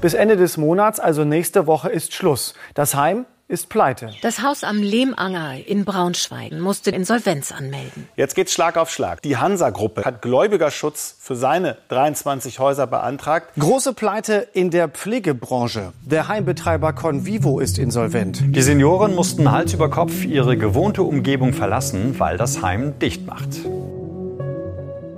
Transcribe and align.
Bis 0.00 0.12
Ende 0.12 0.36
des 0.36 0.58
Monats, 0.58 1.00
also 1.00 1.24
nächste 1.24 1.66
Woche, 1.66 1.88
ist 1.88 2.12
Schluss. 2.12 2.52
Das 2.74 2.94
Heim 2.94 3.24
ist 3.48 3.68
pleite. 3.68 4.10
Das 4.22 4.42
Haus 4.42 4.64
am 4.64 4.82
Lehmanger 4.82 5.66
in 5.66 5.84
Braunschweig 5.84 6.52
musste 6.52 6.90
Insolvenz 6.90 7.52
anmelden. 7.52 8.08
Jetzt 8.16 8.34
geht's 8.34 8.52
Schlag 8.52 8.76
auf 8.76 8.90
Schlag. 8.90 9.22
Die 9.22 9.36
Hansa-Gruppe 9.36 10.04
hat 10.04 10.22
Gläubigerschutz 10.22 11.16
für 11.20 11.36
seine 11.36 11.76
23 11.88 12.58
Häuser 12.58 12.86
beantragt. 12.86 13.50
Große 13.58 13.92
Pleite 13.92 14.48
in 14.52 14.70
der 14.70 14.88
Pflegebranche. 14.88 15.92
Der 16.02 16.28
Heimbetreiber 16.28 16.92
Convivo 16.92 17.60
ist 17.60 17.78
insolvent. 17.78 18.42
Die 18.44 18.62
Senioren 18.62 19.14
mussten 19.14 19.50
Hals 19.50 19.72
über 19.72 19.90
Kopf 19.90 20.24
ihre 20.24 20.56
gewohnte 20.56 21.02
Umgebung 21.02 21.52
verlassen, 21.52 22.18
weil 22.18 22.36
das 22.36 22.62
Heim 22.62 22.98
dicht 22.98 23.26
macht. 23.26 23.48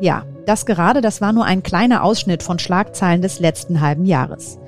Ja, 0.01 0.25
das 0.47 0.65
gerade, 0.65 1.01
das 1.01 1.21
war 1.21 1.33
nur 1.33 1.45
ein 1.45 1.63
kleiner 1.63 2.03
Ausschnitt 2.03 2.43
von 2.43 2.59
Schlagzeilen 2.59 3.21
des 3.21 3.41
letzten 3.41 3.81
halben 3.81 4.07
Jahres. 4.07 4.59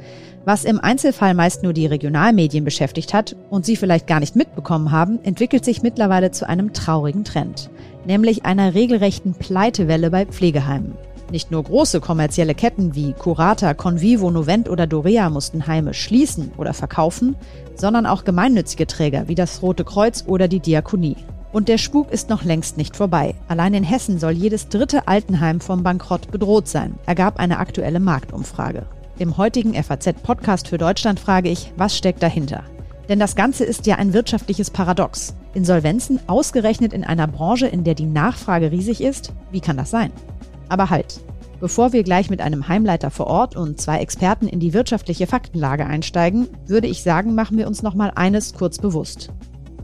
Was 0.45 0.65
im 0.65 0.81
Einzelfall 0.81 1.35
meist 1.35 1.63
nur 1.63 1.73
die 1.73 1.87
Regionalmedien 1.87 2.65
beschäftigt 2.65 3.13
hat 3.13 3.37
und 3.51 3.67
Sie 3.67 3.77
vielleicht 3.77 4.07
gar 4.07 4.21
nicht 4.21 4.35
mitbekommen 4.35 4.91
haben, 4.91 5.23
entwickelt 5.23 5.65
sich 5.65 5.83
mittlerweile 5.83 6.31
zu 6.31 6.49
einem 6.49 6.73
traurigen 6.73 7.25
Trend, 7.25 7.71
nämlich 8.07 8.45
einer 8.45 8.75
regelrechten 8.75 9.35
Pleitewelle 9.35 10.11
bei 10.11 10.25
Pflegeheimen. 10.25 10.97
Nicht 11.31 11.51
nur 11.51 11.63
große 11.63 12.01
kommerzielle 12.01 12.55
Ketten 12.55 12.95
wie 12.95 13.13
Curata, 13.13 13.75
Convivo, 13.75 14.31
Novent 14.31 14.71
oder 14.71 14.87
Dorea 14.87 15.29
mussten 15.29 15.67
Heime 15.67 15.93
schließen 15.93 16.53
oder 16.57 16.73
verkaufen, 16.73 17.37
sondern 17.75 18.07
auch 18.07 18.25
gemeinnützige 18.25 18.87
Träger 18.87 19.29
wie 19.29 19.35
das 19.35 19.61
Rote 19.61 19.85
Kreuz 19.85 20.25
oder 20.27 20.49
die 20.49 20.61
Diakonie. 20.61 21.17
Und 21.51 21.69
der 21.69 21.79
Spuk 21.79 22.11
ist 22.11 22.29
noch 22.29 22.45
längst 22.45 22.77
nicht 22.77 22.97
vorbei. 22.97 23.35
Allein 23.49 23.73
in 23.73 23.85
Hessen 23.85 24.19
soll 24.19 24.33
jedes 24.33 24.69
dritte 24.69 25.09
Altenheim 25.09 25.61
vom 25.61 25.83
Bankrott 25.83 26.31
bedroht 26.31 26.69
sein, 26.69 26.95
ergab 27.07 27.39
eine 27.39 27.59
aktuelle 27.59 28.01
Marktumfrage. 28.01 28.85
Im 29.19 29.37
heutigen 29.37 29.75
FAZ-Podcast 29.75 30.69
für 30.69 30.79
Deutschland 30.79 31.19
frage 31.19 31.49
ich, 31.49 31.73
was 31.77 31.97
steckt 31.97 32.23
dahinter? 32.23 32.65
Denn 33.09 33.19
das 33.19 33.35
Ganze 33.35 33.65
ist 33.65 33.87
ja 33.87 33.97
ein 33.97 34.13
wirtschaftliches 34.13 34.71
Paradox. 34.71 35.35
Insolvenzen 35.55 36.21
ausgerechnet 36.27 36.93
in 36.93 37.03
einer 37.03 37.27
Branche, 37.27 37.67
in 37.67 37.83
der 37.83 37.95
die 37.95 38.07
Nachfrage 38.07 38.71
riesig 38.71 39.01
ist? 39.01 39.33
Wie 39.51 39.61
kann 39.61 39.79
das 39.79 39.91
sein? 39.91 40.13
Aber 40.69 40.91
halt, 40.91 41.21
bevor 41.61 41.95
wir 41.95 42.03
gleich 42.03 42.29
mit 42.29 42.43
einem 42.43 42.69
Heimleiter 42.69 43.11
vor 43.11 43.27
Ort 43.27 43.57
und 43.57 43.81
zwei 43.81 44.01
Experten 44.01 44.47
in 44.47 44.61
die 44.61 44.75
wirtschaftliche 44.75 45.27
Faktenlage 45.27 45.87
einsteigen, 45.87 46.49
würde 46.67 46.87
ich 46.87 47.03
sagen, 47.03 47.35
machen 47.35 47.57
wir 47.57 47.67
uns 47.67 47.83
noch 47.83 47.95
mal 47.95 48.13
eines 48.15 48.53
kurz 48.53 48.77
bewusst 48.77 49.33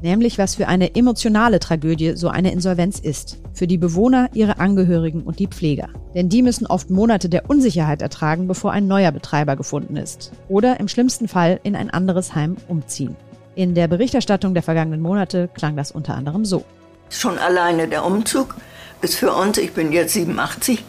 nämlich 0.05 0.39
was 0.39 0.55
für 0.55 0.69
eine 0.69 0.95
emotionale 0.95 1.59
Tragödie 1.59 2.15
so 2.15 2.29
eine 2.29 2.53
Insolvenz 2.53 3.01
ist. 3.01 3.39
Für 3.55 3.67
die 3.67 3.79
Bewohner, 3.79 4.29
ihre 4.35 4.59
Angehörigen 4.59 5.23
und 5.23 5.39
die 5.39 5.49
Pfleger. 5.49 5.89
Denn 6.15 6.29
die 6.29 6.43
müssen 6.43 6.67
oft 6.67 6.91
Monate 6.91 7.29
der 7.29 7.49
Unsicherheit 7.49 8.03
ertragen, 8.03 8.47
bevor 8.47 8.73
ein 8.73 8.87
neuer 8.87 9.11
Betreiber 9.11 9.57
gefunden 9.57 9.97
ist. 9.97 10.31
Oder 10.49 10.79
im 10.79 10.89
schlimmsten 10.89 11.27
Fall 11.27 11.59
in 11.63 11.75
ein 11.75 11.91
anderes 11.91 12.35
Heim 12.35 12.57
umziehen. 12.69 13.17
In 13.55 13.75
der 13.75 13.89
Berichterstattung 13.89 14.53
der 14.53 14.63
vergangenen 14.63 15.01
Monate 15.01 15.49
klang 15.55 15.75
das 15.75 15.91
unter 15.91 16.15
anderem 16.15 16.45
so. 16.45 16.65
Schon 17.09 17.39
alleine 17.39 17.89
der 17.89 18.05
Umzug 18.05 18.57
ist 19.01 19.15
für 19.15 19.33
uns, 19.33 19.57
ich 19.57 19.73
bin 19.73 19.91
jetzt 19.91 20.13
87, 20.13 20.85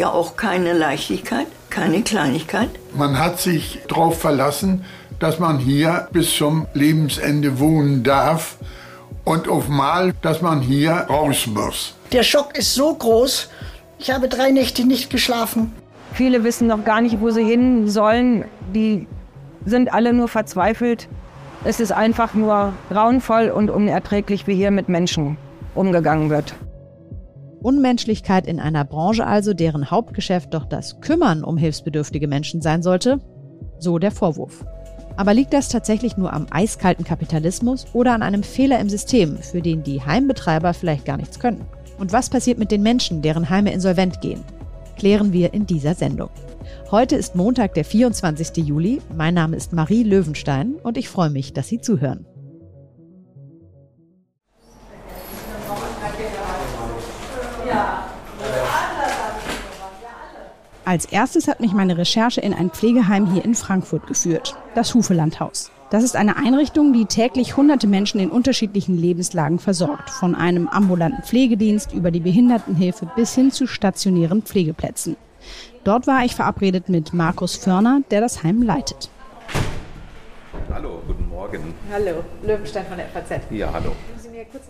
ja 0.00 0.10
auch 0.10 0.36
keine 0.36 0.72
Leichtigkeit, 0.72 1.46
keine 1.68 2.02
Kleinigkeit. 2.02 2.70
Man 2.94 3.18
hat 3.18 3.38
sich 3.38 3.80
darauf 3.86 4.18
verlassen, 4.18 4.84
dass 5.18 5.38
man 5.38 5.58
hier 5.58 6.08
bis 6.12 6.34
zum 6.34 6.66
Lebensende 6.72 7.60
wohnen 7.60 8.02
darf 8.02 8.56
und 9.24 9.48
auf 9.48 9.68
Mal, 9.68 10.14
dass 10.22 10.40
man 10.40 10.62
hier 10.62 10.92
raus 10.92 11.46
muss. 11.46 11.94
Der 12.12 12.22
Schock 12.22 12.56
ist 12.56 12.74
so 12.74 12.94
groß, 12.94 13.48
ich 13.98 14.10
habe 14.10 14.28
drei 14.28 14.50
Nächte 14.50 14.86
nicht 14.86 15.10
geschlafen. 15.10 15.72
Viele 16.14 16.42
wissen 16.42 16.66
noch 16.66 16.84
gar 16.84 17.02
nicht, 17.02 17.20
wo 17.20 17.30
sie 17.30 17.44
hin 17.44 17.86
sollen. 17.88 18.46
Die 18.74 19.06
sind 19.66 19.92
alle 19.92 20.14
nur 20.14 20.28
verzweifelt. 20.28 21.08
Es 21.62 21.78
ist 21.78 21.92
einfach 21.92 22.32
nur 22.32 22.72
grauenvoll 22.88 23.50
und 23.50 23.68
unerträglich, 23.68 24.46
wie 24.46 24.54
hier 24.54 24.70
mit 24.70 24.88
Menschen 24.88 25.36
umgegangen 25.74 26.30
wird. 26.30 26.54
Unmenschlichkeit 27.62 28.46
in 28.46 28.60
einer 28.60 28.84
Branche 28.84 29.26
also, 29.26 29.54
deren 29.54 29.90
Hauptgeschäft 29.90 30.54
doch 30.54 30.64
das 30.64 31.00
Kümmern 31.00 31.44
um 31.44 31.56
hilfsbedürftige 31.56 32.28
Menschen 32.28 32.62
sein 32.62 32.82
sollte? 32.82 33.20
So 33.78 33.98
der 33.98 34.10
Vorwurf. 34.10 34.64
Aber 35.16 35.34
liegt 35.34 35.52
das 35.52 35.68
tatsächlich 35.68 36.16
nur 36.16 36.32
am 36.32 36.46
eiskalten 36.50 37.04
Kapitalismus 37.04 37.86
oder 37.92 38.12
an 38.14 38.22
einem 38.22 38.42
Fehler 38.42 38.78
im 38.78 38.88
System, 38.88 39.36
für 39.38 39.60
den 39.60 39.82
die 39.82 40.00
Heimbetreiber 40.00 40.72
vielleicht 40.72 41.04
gar 41.04 41.16
nichts 41.16 41.38
können? 41.38 41.66
Und 41.98 42.12
was 42.12 42.30
passiert 42.30 42.58
mit 42.58 42.70
den 42.70 42.82
Menschen, 42.82 43.20
deren 43.20 43.50
Heime 43.50 43.72
insolvent 43.72 44.20
gehen? 44.22 44.42
Klären 44.96 45.32
wir 45.32 45.52
in 45.52 45.66
dieser 45.66 45.94
Sendung. 45.94 46.30
Heute 46.90 47.16
ist 47.16 47.34
Montag, 47.34 47.74
der 47.74 47.84
24. 47.84 48.66
Juli. 48.66 49.00
Mein 49.14 49.34
Name 49.34 49.56
ist 49.56 49.72
Marie 49.72 50.02
Löwenstein 50.02 50.76
und 50.82 50.96
ich 50.96 51.08
freue 51.08 51.30
mich, 51.30 51.52
dass 51.52 51.68
Sie 51.68 51.80
zuhören. 51.80 52.26
Als 60.90 61.04
erstes 61.04 61.46
hat 61.46 61.60
mich 61.60 61.72
meine 61.72 61.96
Recherche 61.96 62.40
in 62.40 62.52
ein 62.52 62.70
Pflegeheim 62.70 63.32
hier 63.32 63.44
in 63.44 63.54
Frankfurt 63.54 64.08
geführt, 64.08 64.56
das 64.74 64.92
Hufelandhaus. 64.92 65.70
Das 65.88 66.02
ist 66.02 66.16
eine 66.16 66.36
Einrichtung, 66.36 66.92
die 66.92 67.04
täglich 67.04 67.56
hunderte 67.56 67.86
Menschen 67.86 68.18
in 68.18 68.28
unterschiedlichen 68.28 68.98
Lebenslagen 68.98 69.60
versorgt, 69.60 70.10
von 70.10 70.34
einem 70.34 70.66
ambulanten 70.66 71.22
Pflegedienst 71.22 71.92
über 71.92 72.10
die 72.10 72.18
Behindertenhilfe 72.18 73.08
bis 73.14 73.36
hin 73.36 73.52
zu 73.52 73.68
stationären 73.68 74.42
Pflegeplätzen. 74.42 75.14
Dort 75.84 76.08
war 76.08 76.24
ich 76.24 76.34
verabredet 76.34 76.88
mit 76.88 77.12
Markus 77.12 77.54
Förner, 77.54 78.00
der 78.10 78.20
das 78.20 78.42
Heim 78.42 78.60
leitet. 78.60 79.10
Hallo, 80.74 81.02
guten 81.06 81.28
Morgen. 81.28 81.72
Hallo, 81.92 82.24
Löwenstein 82.42 82.86
von 82.86 82.96
der 82.96 83.06
FAZ. 83.06 83.42
Ja, 83.50 83.72
hallo. 83.72 83.92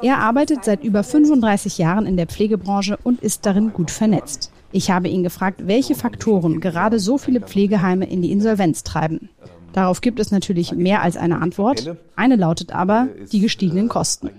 Er 0.03 0.19
arbeitet 0.19 0.67
seit 0.67 0.85
über 0.85 1.03
35 1.03 1.79
Jahren 1.79 2.05
in 2.05 2.19
der 2.19 2.27
Pflegebranche 2.27 2.99
und 3.03 3.23
ist 3.23 3.47
darin 3.47 3.73
gut 3.73 3.91
vernetzt. 3.91 4.53
Ich 4.73 4.91
habe 4.91 5.09
ihn 5.09 5.23
gefragt, 5.23 5.67
welche 5.67 5.95
Faktoren 5.95 6.61
gerade 6.61 6.99
so 6.99 7.19
viele 7.19 7.41
Pflegeheime 7.41 8.09
in 8.09 8.23
die 8.23 8.31
Insolvenz 8.31 8.85
treiben. 8.85 9.29
Darauf 9.73 10.01
gibt 10.01 10.21
es 10.21 10.31
natürlich 10.31 10.73
mehr 10.73 11.03
als 11.03 11.17
eine 11.17 11.41
Antwort. 11.41 11.97
Eine 12.17 12.37
lautet 12.37 12.73
aber 12.73 13.09
die 13.33 13.41
gestiegenen 13.41 13.89
Kosten. 13.89 14.31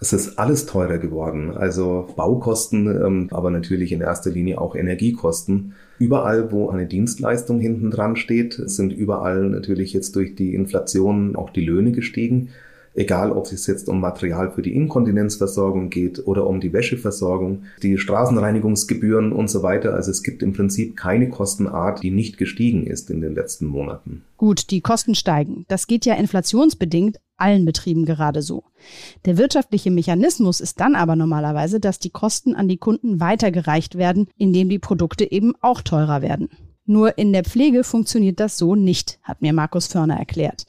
Es 0.00 0.12
ist 0.12 0.38
alles 0.38 0.66
teurer 0.66 0.98
geworden, 0.98 1.50
also 1.56 2.08
Baukosten, 2.14 2.86
ähm, 2.86 3.28
aber 3.32 3.50
natürlich 3.50 3.90
in 3.90 4.00
erster 4.00 4.30
Linie 4.30 4.60
auch 4.60 4.76
Energiekosten. 4.76 5.74
Überall, 5.98 6.52
wo 6.52 6.68
eine 6.68 6.86
Dienstleistung 6.86 7.58
hinten 7.58 7.90
dran 7.90 8.14
steht, 8.14 8.54
sind 8.54 8.92
überall 8.92 9.48
natürlich 9.48 9.92
jetzt 9.92 10.14
durch 10.14 10.36
die 10.36 10.54
Inflation 10.54 11.34
auch 11.34 11.50
die 11.50 11.64
Löhne 11.64 11.90
gestiegen 11.90 12.50
egal 12.94 13.32
ob 13.32 13.46
es 13.46 13.66
jetzt 13.66 13.88
um 13.88 14.00
Material 14.00 14.50
für 14.50 14.62
die 14.62 14.74
Inkontinenzversorgung 14.74 15.90
geht 15.90 16.26
oder 16.26 16.46
um 16.46 16.60
die 16.60 16.72
Wäscheversorgung, 16.72 17.64
die 17.82 17.98
Straßenreinigungsgebühren 17.98 19.32
und 19.32 19.48
so 19.48 19.62
weiter. 19.62 19.94
Also 19.94 20.10
es 20.10 20.22
gibt 20.22 20.42
im 20.42 20.52
Prinzip 20.52 20.96
keine 20.96 21.28
Kostenart, 21.28 22.02
die 22.02 22.10
nicht 22.10 22.38
gestiegen 22.38 22.86
ist 22.86 23.10
in 23.10 23.20
den 23.20 23.34
letzten 23.34 23.66
Monaten. 23.66 24.24
Gut, 24.36 24.70
die 24.70 24.80
Kosten 24.80 25.14
steigen. 25.14 25.64
Das 25.68 25.86
geht 25.86 26.06
ja 26.06 26.14
inflationsbedingt 26.14 27.18
allen 27.38 27.64
Betrieben 27.64 28.04
gerade 28.04 28.42
so. 28.42 28.64
Der 29.24 29.38
wirtschaftliche 29.38 29.90
Mechanismus 29.90 30.60
ist 30.60 30.80
dann 30.80 30.94
aber 30.94 31.16
normalerweise, 31.16 31.80
dass 31.80 31.98
die 31.98 32.10
Kosten 32.10 32.54
an 32.54 32.68
die 32.68 32.78
Kunden 32.78 33.20
weitergereicht 33.20 33.96
werden, 33.96 34.28
indem 34.36 34.68
die 34.68 34.78
Produkte 34.78 35.30
eben 35.30 35.54
auch 35.60 35.80
teurer 35.82 36.20
werden. 36.20 36.48
Nur 36.90 37.18
in 37.18 37.34
der 37.34 37.44
Pflege 37.44 37.84
funktioniert 37.84 38.40
das 38.40 38.56
so 38.56 38.74
nicht, 38.74 39.18
hat 39.22 39.42
mir 39.42 39.52
Markus 39.52 39.88
Förner 39.88 40.16
erklärt. 40.16 40.64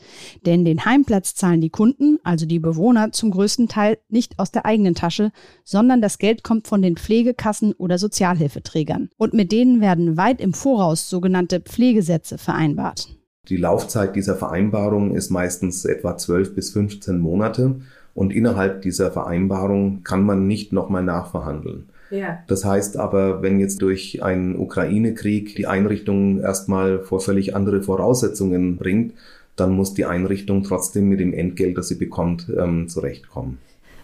Denn 0.46 0.66
den 0.66 0.84
Heimplatz 0.84 1.34
zahlen 1.34 1.62
die 1.62 1.70
Kunden, 1.70 2.20
also 2.26 2.46
die 2.46 2.60
Bewohner, 2.60 3.14
zum 3.14 3.32
größten 3.32 3.70
Teil 3.70 4.00
nicht 4.10 4.38
aus 4.38 4.52
der 4.52 4.66
eigenen 4.66 4.96
Tasche, 4.96 5.32
sondern 5.64 6.02
das 6.02 6.18
Geld 6.18 6.44
kommt 6.44 6.68
von 6.68 6.82
den 6.82 6.98
Pflegekassen 6.98 7.72
oder 7.72 7.98
Sozialhilfeträgern. 7.98 9.10
Und 9.16 9.34
mit 9.34 9.54
denen 9.54 9.80
werden 9.80 10.18
weit 10.18 10.42
im 10.42 10.54
Voraus 10.54 11.10
sogenannte 11.10 11.62
Pflegesätze 11.62 12.38
vereinbart. 12.38 13.08
Die 13.48 13.56
Laufzeit 13.56 14.14
dieser 14.18 14.36
Vereinbarung 14.36 15.16
ist 15.16 15.30
meistens 15.30 15.86
etwa 15.86 16.18
12 16.18 16.54
bis 16.54 16.72
15 16.72 17.18
Monate 17.18 17.80
und 18.14 18.34
innerhalb 18.34 18.82
dieser 18.82 19.10
Vereinbarung 19.10 20.04
kann 20.04 20.26
man 20.26 20.48
nicht 20.48 20.74
nochmal 20.74 21.04
nachverhandeln. 21.04 21.90
Ja. 22.12 22.40
Das 22.48 22.66
heißt 22.66 22.98
aber, 22.98 23.42
wenn 23.42 23.60
jetzt 23.60 23.82
durch 23.82 24.24
einen 24.24 24.58
Ukraine-Krieg 24.58 25.56
die 25.56 25.68
Einrichtung 25.68 26.40
erstmal 26.40 27.00
vor 27.00 27.20
völlig 27.20 27.56
andere 27.56 27.82
Voraussetzungen 27.82 28.78
bringt, 28.78 29.14
dann 29.56 29.72
muss 29.72 29.94
die 29.94 30.06
Einrichtung 30.06 30.64
trotzdem 30.64 31.10
mit 31.10 31.20
dem 31.20 31.34
Entgelt, 31.34 31.78
das 31.78 31.90
sie 31.90 31.96
bekommt, 31.96 32.48
ähm, 32.58 32.88
zurechtkommen. 32.88 33.60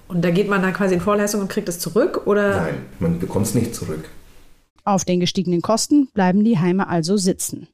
Und 0.08 0.24
da 0.24 0.30
geht 0.30 0.50
man 0.50 0.62
dann 0.62 0.74
quasi 0.74 0.94
in 0.94 1.02
Vorleistung 1.02 1.42
und 1.42 1.50
kriegt 1.50 1.70
es 1.70 1.80
zurück, 1.80 2.28
oder? 2.28 2.62
Nein, 2.62 2.76
man 3.00 3.20
bekommt 3.20 3.48
es 3.48 3.56
nicht 3.56 3.74
zurück. 3.74 4.10
Auf 4.84 5.04
den 5.04 5.20
gestiegenen 5.20 5.62
Kosten 5.62 6.10
bleiben 6.14 6.44
die 6.44 6.60
Heime 6.60 6.88
also 6.88 7.18
sitzen. 7.18 7.68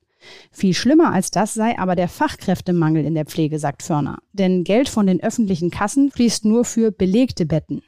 Viel 0.51 0.73
schlimmer 0.73 1.11
als 1.11 1.31
das 1.31 1.53
sei 1.53 1.77
aber 1.77 1.95
der 1.95 2.07
Fachkräftemangel 2.07 3.03
in 3.03 3.15
der 3.15 3.25
Pflege, 3.25 3.59
sagt 3.59 3.83
Förner. 3.83 4.19
Denn 4.33 4.63
Geld 4.63 4.87
von 4.87 5.07
den 5.07 5.21
öffentlichen 5.21 5.71
Kassen 5.71 6.11
fließt 6.11 6.45
nur 6.45 6.63
für 6.63 6.91
belegte 6.91 7.45
Betten. 7.45 7.81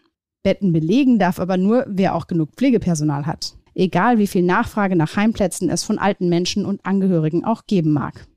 Betten 0.44 0.74
belegen 0.74 1.20
darf 1.20 1.40
aber 1.40 1.58
nur, 1.58 1.86
wer 1.88 2.16
auch 2.16 2.28
genug 2.28 2.52
Pflegepersonal 2.58 3.26
hat. 3.26 3.56
egal 3.76 4.20
wie 4.20 4.28
viel 4.28 4.44
Nachfrage 4.44 4.96
nach 4.96 5.16
Heimplätzen 5.16 5.70
es 5.70 5.84
von 5.84 5.98
alten 5.98 6.30
Menschen 6.30 6.66
und 6.66 6.86
Angehörigen 6.86 7.44
auch 7.44 7.66
geben 7.66 7.92
mag. 7.92 8.28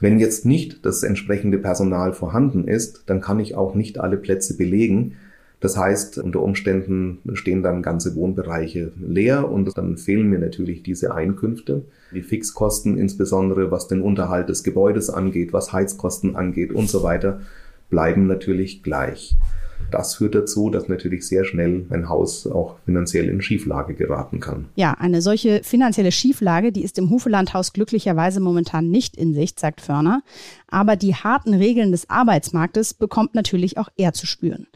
Wenn 0.00 0.18
jetzt 0.18 0.44
nicht 0.44 0.84
das 0.84 1.02
entsprechende 1.02 1.56
Personal 1.58 2.12
vorhanden 2.12 2.68
ist, 2.68 3.04
dann 3.06 3.22
kann 3.22 3.40
ich 3.40 3.54
auch 3.54 3.74
nicht 3.74 3.98
alle 3.98 4.18
Plätze 4.18 4.58
belegen. 4.58 5.14
Das 5.60 5.78
heißt, 5.78 6.18
unter 6.18 6.42
Umständen 6.42 7.20
stehen 7.32 7.62
dann 7.62 7.80
ganze 7.80 8.14
Wohnbereiche 8.16 8.92
leer 9.00 9.50
und 9.50 9.78
dann 9.78 9.96
fehlen 9.96 10.28
mir 10.28 10.38
natürlich 10.38 10.82
diese 10.82 11.14
Einkünfte. 11.14 11.84
Die 12.12 12.22
Fixkosten, 12.22 12.98
insbesondere 12.98 13.70
was 13.70 13.88
den 13.88 14.02
Unterhalt 14.02 14.50
des 14.50 14.62
Gebäudes 14.64 15.08
angeht, 15.08 15.54
was 15.54 15.72
Heizkosten 15.72 16.36
angeht 16.36 16.72
und 16.72 16.90
so 16.90 17.02
weiter, 17.02 17.40
bleiben 17.88 18.26
natürlich 18.26 18.82
gleich. 18.82 19.38
Das 19.94 20.16
führt 20.16 20.34
dazu, 20.34 20.70
dass 20.70 20.88
natürlich 20.88 21.24
sehr 21.24 21.44
schnell 21.44 21.86
ein 21.88 22.08
Haus 22.08 22.48
auch 22.48 22.74
finanziell 22.84 23.28
in 23.28 23.40
Schieflage 23.40 23.94
geraten 23.94 24.40
kann. 24.40 24.66
Ja, 24.74 24.94
eine 24.94 25.22
solche 25.22 25.62
finanzielle 25.62 26.10
Schieflage, 26.10 26.72
die 26.72 26.82
ist 26.82 26.98
im 26.98 27.10
Hufelandhaus 27.10 27.72
glücklicherweise 27.72 28.40
momentan 28.40 28.90
nicht 28.90 29.16
in 29.16 29.34
Sicht, 29.34 29.60
sagt 29.60 29.80
Förner. 29.80 30.24
Aber 30.66 30.96
die 30.96 31.14
harten 31.14 31.54
Regeln 31.54 31.92
des 31.92 32.10
Arbeitsmarktes 32.10 32.94
bekommt 32.94 33.36
natürlich 33.36 33.78
auch 33.78 33.88
er 33.96 34.12
zu 34.12 34.26
spüren. 34.26 34.66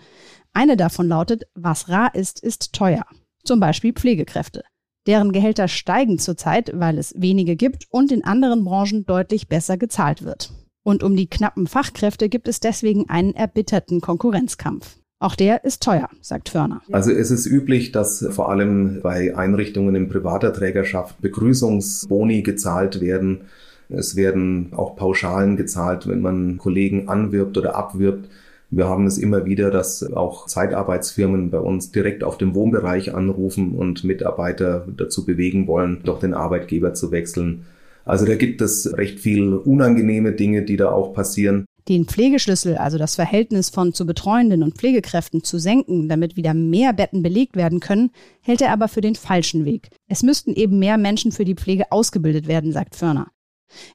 Eine 0.53 0.77
davon 0.77 1.09
lautet, 1.09 1.49
was 1.57 1.89
rar 1.89 2.15
ist, 2.15 2.41
ist 2.41 2.73
teuer. 2.73 3.05
Zum 3.43 3.59
Beispiel 3.59 3.95
Pflegekräfte. 3.95 4.63
Deren 5.09 5.33
Gehälter 5.33 5.67
steigen 5.67 6.21
zurzeit, 6.21 6.71
weil 6.75 6.97
es 6.97 7.13
wenige 7.17 7.57
gibt 7.57 7.87
und 7.91 8.13
in 8.13 8.23
anderen 8.23 8.63
Branchen 8.63 9.05
deutlich 9.05 9.49
besser 9.49 9.79
gezahlt 9.79 10.23
wird. 10.23 10.53
Und 10.85 11.03
um 11.03 11.17
die 11.17 11.29
knappen 11.29 11.67
Fachkräfte 11.67 12.29
gibt 12.29 12.47
es 12.47 12.61
deswegen 12.61 13.11
einen 13.11 13.35
erbitterten 13.35 14.01
Konkurrenzkampf. 14.01 14.98
Auch 15.21 15.35
der 15.35 15.65
ist 15.65 15.83
teuer, 15.83 16.09
sagt 16.21 16.49
Förner. 16.49 16.81
Also 16.93 17.11
es 17.11 17.33
ist 17.33 17.47
üblich, 17.47 17.91
dass 17.91 18.25
vor 18.31 18.51
allem 18.51 19.01
bei 19.03 19.37
Einrichtungen 19.37 19.97
in 19.97 20.09
privater 20.09 20.53
Trägerschaft 20.53 21.21
Begrüßungsboni 21.21 22.43
gezahlt 22.43 23.01
werden. 23.01 23.43
Es 23.89 24.15
werden 24.15 24.73
auch 24.77 24.95
Pauschalen 24.95 25.57
gezahlt, 25.57 26.07
wenn 26.07 26.21
man 26.21 26.59
Kollegen 26.59 27.09
anwirbt 27.09 27.59
oder 27.59 27.75
abwirbt. 27.75 28.29
Wir 28.71 28.87
haben 28.89 29.07
es 29.07 29.19
immer 29.19 29.45
wieder, 29.45 29.71
dass 29.71 30.05
auch 30.13 30.47
Zeitarbeitsfirmen 30.47 31.51
bei 31.51 31.59
uns 31.59 31.91
direkt 31.91 32.23
auf 32.23 32.39
dem 32.39 32.55
Wohnbereich 32.55 33.15
anrufen 33.15 33.73
und 33.73 34.05
Mitarbeiter 34.05 34.87
dazu 34.97 35.25
bewegen 35.25 35.67
wollen, 35.67 36.03
doch 36.05 36.21
den 36.21 36.35
Arbeitgeber 36.35 36.95
zu 36.95 37.11
wechseln. 37.11 37.65
Also 38.05 38.25
da 38.25 38.37
gibt 38.37 38.61
es 38.61 38.97
recht 38.97 39.19
viel 39.19 39.55
unangenehme 39.55 40.33
Dinge, 40.33 40.63
die 40.63 40.77
da 40.77 40.91
auch 40.91 41.13
passieren. 41.13 41.65
Den 41.89 42.05
Pflegeschlüssel, 42.05 42.77
also 42.77 42.99
das 42.99 43.15
Verhältnis 43.15 43.71
von 43.71 43.95
zu 43.95 44.05
Betreuenden 44.05 44.63
und 44.63 44.77
Pflegekräften 44.77 45.43
zu 45.43 45.59
senken, 45.59 46.09
damit 46.09 46.37
wieder 46.37 46.53
mehr 46.53 46.93
Betten 46.93 47.23
belegt 47.23 47.57
werden 47.57 47.81
können, 47.81 48.11
hält 48.43 48.61
er 48.61 48.73
aber 48.73 48.89
für 48.89 49.01
den 49.01 49.15
falschen 49.15 49.65
Weg. 49.65 49.89
Es 50.07 50.23
müssten 50.23 50.53
eben 50.53 50.79
mehr 50.79 50.99
Menschen 50.99 51.33
für 51.33 51.47
die 51.47 51.55
Pflege 51.55 51.91
ausgebildet 51.91 52.47
werden, 52.47 52.73
sagt 52.73 52.95
Förner. 52.95 53.29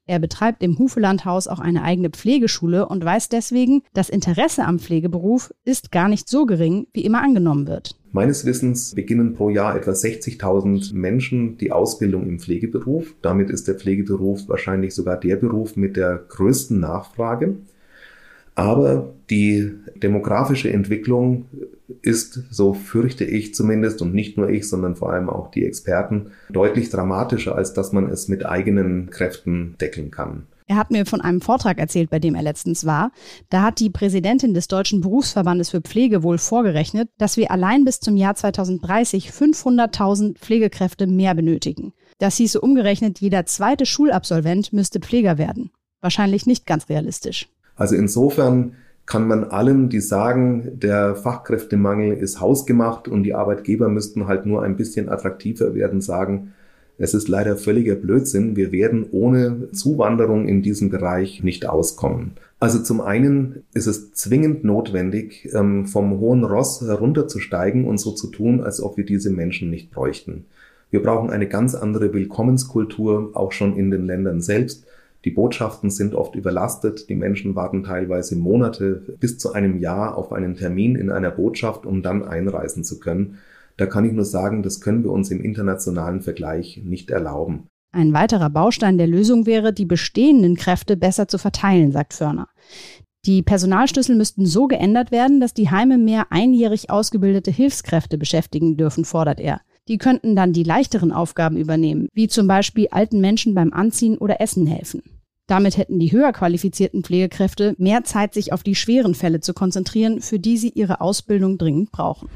Er 0.05 0.19
betreibt 0.19 0.63
im 0.63 0.77
Hufelandhaus 0.77 1.47
auch 1.47 1.59
eine 1.59 1.83
eigene 1.83 2.09
Pflegeschule 2.09 2.87
und 2.87 3.03
weiß 3.03 3.29
deswegen, 3.29 3.83
das 3.93 4.09
Interesse 4.09 4.65
am 4.65 4.79
Pflegeberuf 4.79 5.53
ist 5.63 5.91
gar 5.91 6.09
nicht 6.09 6.27
so 6.29 6.45
gering, 6.45 6.87
wie 6.93 7.05
immer 7.05 7.21
angenommen 7.21 7.67
wird. 7.67 7.95
Meines 8.11 8.45
Wissens 8.45 8.93
beginnen 8.93 9.33
pro 9.33 9.49
Jahr 9.49 9.75
etwa 9.75 9.91
60.000 9.91 10.93
Menschen 10.93 11.57
die 11.57 11.71
Ausbildung 11.71 12.27
im 12.27 12.39
Pflegeberuf. 12.39 13.15
Damit 13.21 13.49
ist 13.49 13.67
der 13.67 13.75
Pflegeberuf 13.75 14.47
wahrscheinlich 14.47 14.93
sogar 14.93 15.19
der 15.19 15.35
Beruf 15.35 15.75
mit 15.75 15.95
der 15.95 16.23
größten 16.27 16.79
Nachfrage. 16.79 17.57
Aber 18.55 19.13
die 19.29 19.71
demografische 19.95 20.71
Entwicklung 20.71 21.45
ist, 22.01 22.39
so 22.51 22.73
fürchte 22.73 23.25
ich 23.25 23.53
zumindest, 23.55 24.01
und 24.01 24.13
nicht 24.13 24.37
nur 24.37 24.49
ich, 24.49 24.67
sondern 24.67 24.95
vor 24.95 25.11
allem 25.11 25.29
auch 25.29 25.51
die 25.51 25.65
Experten, 25.65 26.31
deutlich 26.49 26.89
dramatischer, 26.89 27.55
als 27.55 27.73
dass 27.73 27.91
man 27.93 28.09
es 28.09 28.27
mit 28.27 28.45
eigenen 28.45 29.09
Kräften 29.09 29.75
deckeln 29.79 30.11
kann. 30.11 30.43
Er 30.67 30.77
hat 30.77 30.91
mir 30.91 31.05
von 31.05 31.21
einem 31.21 31.41
Vortrag 31.41 31.77
erzählt, 31.77 32.09
bei 32.09 32.19
dem 32.19 32.35
er 32.35 32.41
letztens 32.41 32.85
war. 32.85 33.11
Da 33.49 33.63
hat 33.63 33.79
die 33.79 33.89
Präsidentin 33.89 34.53
des 34.53 34.67
Deutschen 34.67 35.01
Berufsverbandes 35.01 35.69
für 35.69 35.81
Pflege 35.81 36.23
wohl 36.23 36.37
vorgerechnet, 36.37 37.09
dass 37.17 37.37
wir 37.37 37.51
allein 37.51 37.83
bis 37.83 37.99
zum 37.99 38.15
Jahr 38.15 38.35
2030 38.35 39.29
500.000 39.29 40.37
Pflegekräfte 40.37 41.05
mehr 41.05 41.35
benötigen. 41.35 41.93
Das 42.17 42.37
hieße 42.37 42.61
umgerechnet, 42.61 43.19
jeder 43.19 43.45
zweite 43.45 43.85
Schulabsolvent 43.85 44.71
müsste 44.71 44.99
Pfleger 44.99 45.37
werden. 45.37 45.71
Wahrscheinlich 46.01 46.45
nicht 46.45 46.65
ganz 46.65 46.87
realistisch. 46.89 47.49
Also 47.75 47.95
insofern 47.95 48.73
kann 49.05 49.27
man 49.27 49.43
allen, 49.43 49.89
die 49.89 49.99
sagen, 49.99 50.79
der 50.79 51.15
Fachkräftemangel 51.15 52.13
ist 52.17 52.39
hausgemacht 52.39 53.07
und 53.07 53.23
die 53.23 53.33
Arbeitgeber 53.33 53.89
müssten 53.89 54.27
halt 54.27 54.45
nur 54.45 54.63
ein 54.63 54.77
bisschen 54.77 55.09
attraktiver 55.09 55.75
werden, 55.75 56.01
sagen, 56.01 56.53
es 56.97 57.13
ist 57.13 57.27
leider 57.27 57.57
völliger 57.57 57.95
Blödsinn. 57.95 58.55
Wir 58.55 58.71
werden 58.71 59.07
ohne 59.11 59.71
Zuwanderung 59.71 60.47
in 60.47 60.61
diesem 60.61 60.89
Bereich 60.89 61.43
nicht 61.43 61.67
auskommen. 61.67 62.33
Also 62.59 62.79
zum 62.79 63.01
einen 63.01 63.63
ist 63.73 63.87
es 63.87 64.13
zwingend 64.13 64.63
notwendig, 64.63 65.49
ähm, 65.53 65.87
vom 65.87 66.19
hohen 66.19 66.43
Ross 66.43 66.81
herunterzusteigen 66.81 67.85
und 67.85 67.97
so 67.97 68.11
zu 68.11 68.27
tun, 68.27 68.61
als 68.61 68.81
ob 68.81 68.95
wir 68.95 69.05
diese 69.05 69.31
Menschen 69.31 69.69
nicht 69.69 69.91
bräuchten. 69.91 70.45
Wir 70.91 71.01
brauchen 71.01 71.31
eine 71.31 71.47
ganz 71.47 71.73
andere 71.73 72.13
Willkommenskultur, 72.13 73.31
auch 73.33 73.51
schon 73.51 73.75
in 73.75 73.89
den 73.89 74.05
Ländern 74.05 74.41
selbst. 74.41 74.85
Die 75.25 75.31
Botschaften 75.31 75.89
sind 75.89 76.15
oft 76.15 76.35
überlastet. 76.35 77.09
Die 77.09 77.15
Menschen 77.15 77.55
warten 77.55 77.83
teilweise 77.83 78.35
Monate 78.35 79.15
bis 79.19 79.37
zu 79.37 79.53
einem 79.53 79.79
Jahr 79.79 80.17
auf 80.17 80.33
einen 80.33 80.55
Termin 80.55 80.95
in 80.95 81.09
einer 81.09 81.31
Botschaft, 81.31 81.85
um 81.85 82.01
dann 82.01 82.23
einreisen 82.23 82.83
zu 82.83 82.99
können. 82.99 83.37
Da 83.77 83.85
kann 83.85 84.05
ich 84.05 84.11
nur 84.11 84.25
sagen, 84.25 84.63
das 84.63 84.81
können 84.81 85.03
wir 85.03 85.11
uns 85.11 85.31
im 85.31 85.41
internationalen 85.41 86.21
Vergleich 86.21 86.81
nicht 86.83 87.09
erlauben. 87.09 87.67
Ein 87.91 88.13
weiterer 88.13 88.49
Baustein 88.49 88.97
der 88.97 89.07
Lösung 89.07 89.45
wäre, 89.45 89.71
die 89.71 89.85
bestehenden 89.85 90.55
Kräfte 90.55 90.97
besser 90.97 91.27
zu 91.27 91.37
verteilen, 91.37 91.91
sagt 91.91 92.13
Förner. 92.13 92.49
Die 93.25 93.41
Personalschlüssel 93.41 94.17
müssten 94.17 94.45
so 94.45 94.67
geändert 94.67 95.11
werden, 95.11 95.39
dass 95.39 95.53
die 95.53 95.69
Heime 95.69 95.97
mehr 95.97 96.27
einjährig 96.31 96.89
ausgebildete 96.89 97.51
Hilfskräfte 97.51 98.17
beschäftigen 98.17 98.75
dürfen, 98.75 99.05
fordert 99.05 99.39
er. 99.39 99.61
Die 99.89 99.97
könnten 99.97 100.35
dann 100.35 100.53
die 100.53 100.63
leichteren 100.63 101.11
Aufgaben 101.11 101.57
übernehmen, 101.57 102.07
wie 102.13 102.29
zum 102.29 102.47
Beispiel 102.47 102.87
alten 102.91 103.19
Menschen 103.19 103.53
beim 103.53 103.73
Anziehen 103.73 104.17
oder 104.17 104.39
Essen 104.39 104.65
helfen. 104.65 105.03
Damit 105.45 105.77
hätten 105.77 105.99
die 105.99 106.13
höher 106.13 106.31
qualifizierten 106.31 107.03
Pflegekräfte 107.03 107.75
mehr 107.77 108.05
Zeit, 108.05 108.33
sich 108.33 108.53
auf 108.53 108.63
die 108.63 108.75
schweren 108.75 109.13
Fälle 109.13 109.41
zu 109.41 109.53
konzentrieren, 109.53 110.21
für 110.21 110.39
die 110.39 110.55
sie 110.55 110.69
ihre 110.69 111.01
Ausbildung 111.01 111.57
dringend 111.57 111.91
brauchen. 111.91 112.29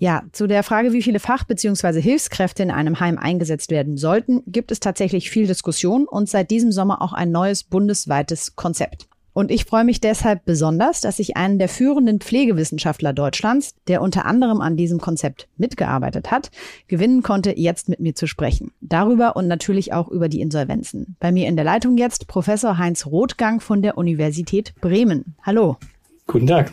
Ja, 0.00 0.24
zu 0.32 0.48
der 0.48 0.64
Frage, 0.64 0.92
wie 0.92 1.02
viele 1.02 1.20
Fach- 1.20 1.44
bzw. 1.44 2.00
Hilfskräfte 2.00 2.64
in 2.64 2.72
einem 2.72 2.98
Heim 2.98 3.18
eingesetzt 3.18 3.70
werden 3.70 3.96
sollten, 3.96 4.42
gibt 4.48 4.72
es 4.72 4.80
tatsächlich 4.80 5.30
viel 5.30 5.46
Diskussion 5.46 6.08
und 6.08 6.28
seit 6.28 6.50
diesem 6.50 6.72
Sommer 6.72 7.00
auch 7.00 7.12
ein 7.12 7.30
neues 7.30 7.62
bundesweites 7.62 8.56
Konzept. 8.56 9.06
Und 9.34 9.50
ich 9.50 9.64
freue 9.64 9.84
mich 9.84 10.00
deshalb 10.00 10.44
besonders, 10.44 11.00
dass 11.00 11.18
ich 11.18 11.36
einen 11.36 11.58
der 11.58 11.68
führenden 11.68 12.20
Pflegewissenschaftler 12.20 13.12
Deutschlands, 13.12 13.74
der 13.88 14.00
unter 14.00 14.26
anderem 14.26 14.60
an 14.60 14.76
diesem 14.76 15.00
Konzept 15.00 15.48
mitgearbeitet 15.56 16.30
hat, 16.30 16.52
gewinnen 16.86 17.24
konnte, 17.24 17.58
jetzt 17.58 17.88
mit 17.88 17.98
mir 17.98 18.14
zu 18.14 18.28
sprechen. 18.28 18.70
Darüber 18.80 19.34
und 19.34 19.48
natürlich 19.48 19.92
auch 19.92 20.08
über 20.08 20.28
die 20.28 20.40
Insolvenzen. 20.40 21.16
Bei 21.18 21.32
mir 21.32 21.48
in 21.48 21.56
der 21.56 21.64
Leitung 21.64 21.98
jetzt 21.98 22.28
Professor 22.28 22.78
Heinz 22.78 23.06
Rothgang 23.06 23.58
von 23.58 23.82
der 23.82 23.98
Universität 23.98 24.72
Bremen. 24.80 25.34
Hallo. 25.42 25.78
Guten 26.28 26.46
Tag. 26.46 26.72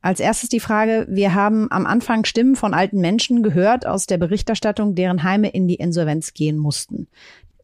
Als 0.00 0.20
erstes 0.20 0.48
die 0.48 0.60
Frage, 0.60 1.08
wir 1.10 1.34
haben 1.34 1.66
am 1.72 1.86
Anfang 1.86 2.24
Stimmen 2.24 2.54
von 2.54 2.72
alten 2.72 3.00
Menschen 3.00 3.42
gehört 3.42 3.84
aus 3.84 4.06
der 4.06 4.18
Berichterstattung, 4.18 4.94
deren 4.94 5.24
Heime 5.24 5.48
in 5.48 5.66
die 5.66 5.74
Insolvenz 5.74 6.32
gehen 6.32 6.56
mussten. 6.56 7.08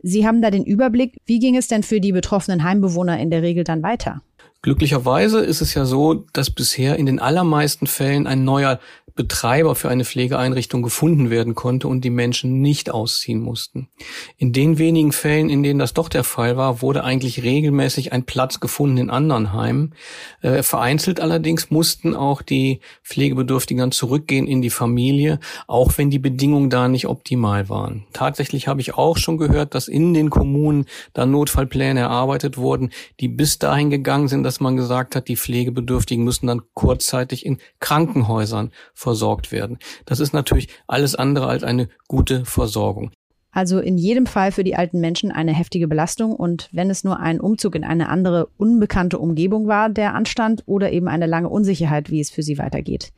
Sie 0.03 0.27
haben 0.27 0.43
da 0.43 0.51
den 0.51 0.65
Überblick. 0.65 1.17
Wie 1.27 1.39
ging 1.39 1.57
es 1.57 1.69
denn 1.69 1.85
für 1.85 2.01
die 2.01 2.11
betroffenen 2.11 2.65
Heimbewohner 2.65 3.21
in 3.21 3.31
der 3.31 3.43
Regel 3.43 3.63
dann 3.63 3.85
weiter? 3.85 4.23
Glücklicherweise 4.63 5.41
ist 5.41 5.61
es 5.61 5.75
ja 5.75 5.85
so, 5.85 6.25
dass 6.33 6.51
bisher 6.51 6.97
in 6.97 7.07
den 7.07 7.19
allermeisten 7.19 7.89
Fällen 7.89 8.29
ein 8.29 8.45
neuer 8.45 8.79
Betreiber 9.15 9.75
für 9.75 9.89
eine 9.89 10.05
Pflegeeinrichtung 10.05 10.83
gefunden 10.83 11.31
werden 11.31 11.55
konnte 11.55 11.89
und 11.89 12.03
die 12.03 12.11
Menschen 12.11 12.61
nicht 12.61 12.91
ausziehen 12.91 13.41
mussten. 13.41 13.89
In 14.39 14.53
den 14.53 14.79
wenigen 14.79 15.13
Fällen, 15.13 15.51
in 15.51 15.63
denen 15.63 15.79
das 15.79 15.93
doch 15.93 16.09
der 16.09 16.25
Fall 16.25 16.57
war, 16.57 16.81
wurde 16.81 17.05
eigentlich 17.05 17.43
regelmäßig 17.43 18.13
ein 18.13 18.25
Platz 18.25 18.61
gefunden 18.61 18.97
in 18.97 19.11
anderen 19.11 19.53
Heimen. 19.53 19.95
Äh, 20.41 20.63
vereinzelt 20.63 21.21
allerdings 21.21 21.71
mussten 21.71 22.15
auch 22.15 22.43
die 22.43 22.81
Pflegebedürftigen 23.05 23.81
dann 23.81 23.93
zurückgehen 23.93 24.47
in 24.47 24.63
die 24.63 24.71
Familie, 24.71 25.41
auch 25.67 25.93
wenn 25.97 26.11
die 26.11 26.19
Bedingungen 26.19 26.71
da 26.71 26.89
nicht 26.89 27.07
optimal 27.07 27.69
waren. 27.69 28.07
Tatsächlich 28.13 28.67
habe 28.67 28.81
ich 28.81 28.95
auch 28.95 29.19
schon 29.19 29.37
gehört, 29.37 29.75
dass 29.75 29.89
in 29.89 30.15
den 30.15 30.31
Kommunen 30.31 30.87
da 31.13 31.27
Notfallpläne 31.27 32.01
erarbeitet 32.01 32.57
wurden, 32.57 32.91
die 33.21 33.29
bis 33.29 33.59
dahin 33.59 33.91
gegangen 33.91 34.29
sind, 34.29 34.43
dass 34.53 34.61
man 34.61 34.77
gesagt 34.77 35.17
hat, 35.17 35.29
die 35.29 35.37
Pflegebedürftigen 35.37 36.23
müssen 36.23 36.47
dann 36.47 36.61
kurzzeitig 36.75 37.47
in 37.47 37.57
Krankenhäusern 37.81 38.71
versorgt 38.93 39.51
werden. 39.51 39.79
Das 40.05 40.21
ist 40.21 40.35
natürlich 40.35 40.69
alles 40.87 41.15
andere 41.15 41.47
als 41.47 41.65
eine 41.65 41.89
gute 42.07 42.45
Versorgung. 42.45 43.13
Also 43.51 43.81
in 43.81 43.97
jedem 43.97 44.27
Fall 44.27 44.53
für 44.53 44.63
die 44.63 44.77
alten 44.77 45.01
Menschen 45.01 45.33
eine 45.33 45.55
heftige 45.55 45.89
Belastung 45.89 46.37
und 46.37 46.69
wenn 46.71 46.91
es 46.91 47.03
nur 47.03 47.19
ein 47.19 47.41
Umzug 47.41 47.75
in 47.75 47.85
eine 47.85 48.11
andere, 48.11 48.49
unbekannte 48.59 49.19
Umgebung 49.19 49.69
war, 49.69 49.89
der 49.89 50.15
anstand 50.15 50.65
oder 50.67 50.93
eben 50.93 51.09
eine 51.09 51.27
lange 51.27 51.49
Unsicherheit, 51.49 52.11
wie 52.11 52.21
es 52.21 52.29
für 52.29 52.43
sie 52.43 52.59
weitergeht. 52.59 53.11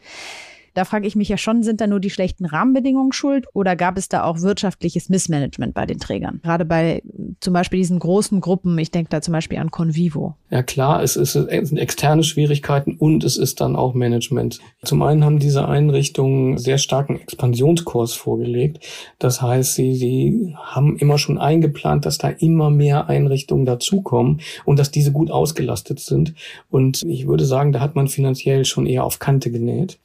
Da 0.74 0.84
frage 0.84 1.06
ich 1.08 1.16
mich 1.16 1.28
ja 1.28 1.36
schon, 1.36 1.64
sind 1.64 1.80
da 1.80 1.88
nur 1.88 2.00
die 2.00 2.10
schlechten 2.10 2.46
Rahmenbedingungen 2.46 3.12
schuld 3.12 3.46
oder 3.54 3.74
gab 3.74 3.98
es 3.98 4.08
da 4.08 4.22
auch 4.22 4.40
wirtschaftliches 4.40 5.08
Missmanagement 5.08 5.74
bei 5.74 5.86
den 5.86 5.98
Trägern? 5.98 6.40
Gerade 6.42 6.64
bei 6.64 7.02
zum 7.40 7.52
Beispiel 7.52 7.78
diesen 7.78 7.98
großen 7.98 8.40
Gruppen, 8.40 8.76
ich 8.78 8.90
denke 8.90 9.10
da 9.10 9.20
zum 9.20 9.32
Beispiel 9.32 9.58
an 9.58 9.70
Convivo. 9.70 10.34
Ja 10.50 10.62
klar, 10.62 11.02
es, 11.02 11.16
ist, 11.16 11.34
es 11.34 11.68
sind 11.68 11.78
externe 11.78 12.22
Schwierigkeiten 12.22 12.96
und 12.98 13.24
es 13.24 13.36
ist 13.36 13.60
dann 13.60 13.76
auch 13.76 13.94
Management. 13.94 14.60
Zum 14.84 15.02
einen 15.02 15.24
haben 15.24 15.38
diese 15.38 15.66
Einrichtungen 15.68 16.58
sehr 16.58 16.78
starken 16.78 17.18
Expansionskurs 17.20 18.14
vorgelegt. 18.14 18.84
Das 19.18 19.42
heißt, 19.42 19.74
sie, 19.74 19.94
sie 19.94 20.54
haben 20.62 20.96
immer 20.98 21.18
schon 21.18 21.38
eingeplant, 21.38 22.06
dass 22.06 22.18
da 22.18 22.28
immer 22.28 22.70
mehr 22.70 23.08
Einrichtungen 23.08 23.66
dazukommen 23.66 24.40
und 24.64 24.78
dass 24.78 24.90
diese 24.90 25.12
gut 25.12 25.30
ausgelastet 25.30 26.00
sind. 26.00 26.34
Und 26.70 27.02
ich 27.04 27.26
würde 27.26 27.44
sagen, 27.44 27.72
da 27.72 27.80
hat 27.80 27.96
man 27.96 28.08
finanziell 28.08 28.64
schon 28.64 28.86
eher 28.86 29.04
auf 29.04 29.18
Kante 29.18 29.50
genäht. 29.50 29.98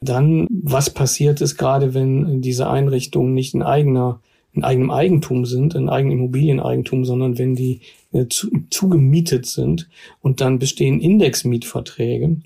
Dann, 0.00 0.46
was 0.50 0.90
passiert 0.90 1.40
ist, 1.40 1.56
gerade 1.56 1.94
wenn 1.94 2.42
diese 2.42 2.68
Einrichtungen 2.68 3.34
nicht 3.34 3.54
in 3.54 3.62
eigener 3.62 4.20
in 4.54 4.64
eigenem 4.64 4.90
Eigentum 4.90 5.44
sind, 5.44 5.74
in 5.74 5.88
eigenem 5.88 6.18
Immobilieneigentum, 6.18 7.04
sondern 7.04 7.38
wenn 7.38 7.54
die 7.54 7.80
äh, 8.12 8.28
zu, 8.28 8.48
zugemietet 8.70 9.46
sind 9.46 9.88
und 10.22 10.40
dann 10.40 10.58
bestehen 10.58 11.00
Indexmietverträge, 11.00 12.36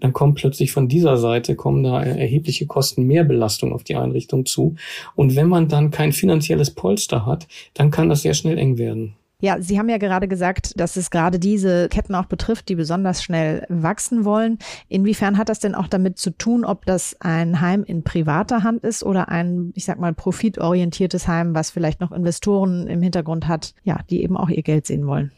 dann 0.00 0.12
kommt 0.12 0.36
plötzlich 0.36 0.72
von 0.72 0.88
dieser 0.88 1.18
Seite 1.18 1.56
kommen 1.56 1.82
da 1.82 2.02
erhebliche 2.02 2.66
Kosten 2.66 3.04
Mehrbelastung 3.06 3.72
auf 3.72 3.84
die 3.84 3.96
Einrichtung 3.96 4.46
zu. 4.46 4.76
Und 5.14 5.36
wenn 5.36 5.48
man 5.48 5.68
dann 5.68 5.90
kein 5.90 6.12
finanzielles 6.12 6.70
Polster 6.70 7.26
hat, 7.26 7.46
dann 7.74 7.90
kann 7.90 8.08
das 8.08 8.22
sehr 8.22 8.34
schnell 8.34 8.58
eng 8.58 8.78
werden. 8.78 9.14
Ja, 9.40 9.60
Sie 9.60 9.78
haben 9.78 9.88
ja 9.88 9.98
gerade 9.98 10.28
gesagt, 10.28 10.78
dass 10.78 10.96
es 10.96 11.10
gerade 11.10 11.38
diese 11.38 11.88
Ketten 11.88 12.14
auch 12.14 12.26
betrifft, 12.26 12.68
die 12.68 12.74
besonders 12.74 13.22
schnell 13.22 13.64
wachsen 13.68 14.24
wollen. 14.24 14.58
Inwiefern 14.88 15.38
hat 15.38 15.48
das 15.48 15.60
denn 15.60 15.74
auch 15.74 15.88
damit 15.88 16.18
zu 16.18 16.30
tun, 16.30 16.64
ob 16.64 16.84
das 16.84 17.16
ein 17.20 17.60
Heim 17.60 17.82
in 17.84 18.04
privater 18.04 18.62
Hand 18.62 18.84
ist 18.84 19.02
oder 19.02 19.28
ein, 19.30 19.72
ich 19.74 19.86
sag 19.86 19.98
mal, 19.98 20.12
profitorientiertes 20.12 21.26
Heim, 21.26 21.54
was 21.54 21.70
vielleicht 21.70 22.00
noch 22.00 22.12
Investoren 22.12 22.86
im 22.86 23.02
Hintergrund 23.02 23.48
hat, 23.48 23.74
ja, 23.82 24.00
die 24.10 24.22
eben 24.22 24.36
auch 24.36 24.50
ihr 24.50 24.62
Geld 24.62 24.86
sehen 24.86 25.06
wollen? 25.06 25.32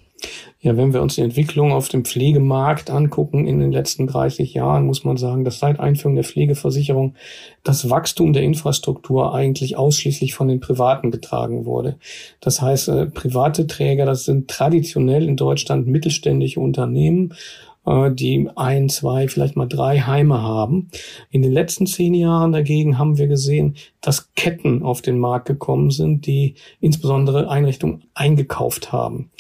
Ja, 0.61 0.77
wenn 0.77 0.93
wir 0.93 1.03
uns 1.03 1.17
die 1.17 1.23
Entwicklung 1.23 1.73
auf 1.73 1.89
dem 1.89 2.05
Pflegemarkt 2.05 2.89
angucken 2.89 3.49
in 3.49 3.59
den 3.59 3.73
letzten 3.73 4.07
30 4.07 4.55
Jahren, 4.55 4.87
muss 4.87 5.03
man 5.03 5.17
sagen, 5.17 5.45
dass 5.45 5.59
seit 5.59 5.81
Einführung 5.81 6.15
der 6.15 6.25
Pflegeversicherung 6.25 7.15
das 7.65 7.91
Wachstum 7.91 8.33
der 8.33 8.45
Infrastruktur 8.45 9.35
eigentlich 9.35 9.77
ausschließlich 9.77 10.35
von 10.35 10.47
den 10.47 10.61
Privaten 10.61 11.11
getragen 11.11 11.65
wurde. 11.65 11.97
Das 12.41 12.63
heißt, 12.63 12.89
äh, 12.89 13.07
private 13.07 13.67
Träger, 13.67 14.07
das 14.07 14.25
sind 14.25 14.49
traditionell 14.49 15.25
in 15.25 15.37
Deutschland 15.37 15.89
mittelständische 15.89 16.61
Unternehmen, 16.61 17.35
äh, 17.85 18.11
die 18.13 18.49
ein, 18.55 18.89
zwei, 18.89 19.29
vielleicht 19.29 19.57
mal 19.57 19.67
drei 19.67 20.01
Heime 20.01 20.43
haben. 20.43 20.91
In 21.31 21.43
den 21.43 21.53
letzten 21.53 21.87
zehn 21.87 22.15
Jahren 22.15 22.53
dagegen 22.53 22.99
haben 22.99 23.19
wir 23.19 23.27
gesehen, 23.27 23.75
dass 24.01 24.33
Ketten 24.35 24.83
auf 24.83 25.03
den 25.03 25.19
Markt 25.19 25.47
gekommen 25.47 25.91
sind, 25.91 26.27
die 26.27 26.55
insbesondere 26.81 27.51
Einrichtungen 27.51 28.05
eingekauft 28.15 28.93
haben. 28.93 29.31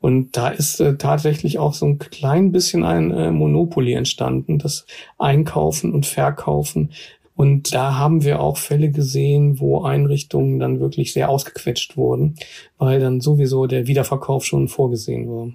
Und 0.00 0.36
da 0.36 0.48
ist 0.48 0.80
äh, 0.80 0.96
tatsächlich 0.96 1.58
auch 1.58 1.74
so 1.74 1.86
ein 1.86 1.98
klein 1.98 2.52
bisschen 2.52 2.84
ein 2.84 3.10
äh, 3.10 3.30
Monopoly 3.30 3.92
entstanden, 3.92 4.58
das 4.58 4.86
Einkaufen 5.18 5.92
und 5.92 6.06
Verkaufen. 6.06 6.90
Und 7.36 7.74
da 7.74 7.96
haben 7.96 8.22
wir 8.24 8.40
auch 8.40 8.58
Fälle 8.58 8.90
gesehen, 8.90 9.60
wo 9.60 9.82
Einrichtungen 9.82 10.58
dann 10.58 10.80
wirklich 10.80 11.12
sehr 11.12 11.30
ausgequetscht 11.30 11.96
wurden, 11.96 12.34
weil 12.76 13.00
dann 13.00 13.20
sowieso 13.20 13.66
der 13.66 13.86
Wiederverkauf 13.86 14.44
schon 14.44 14.68
vorgesehen 14.68 15.28
war. 15.28 15.48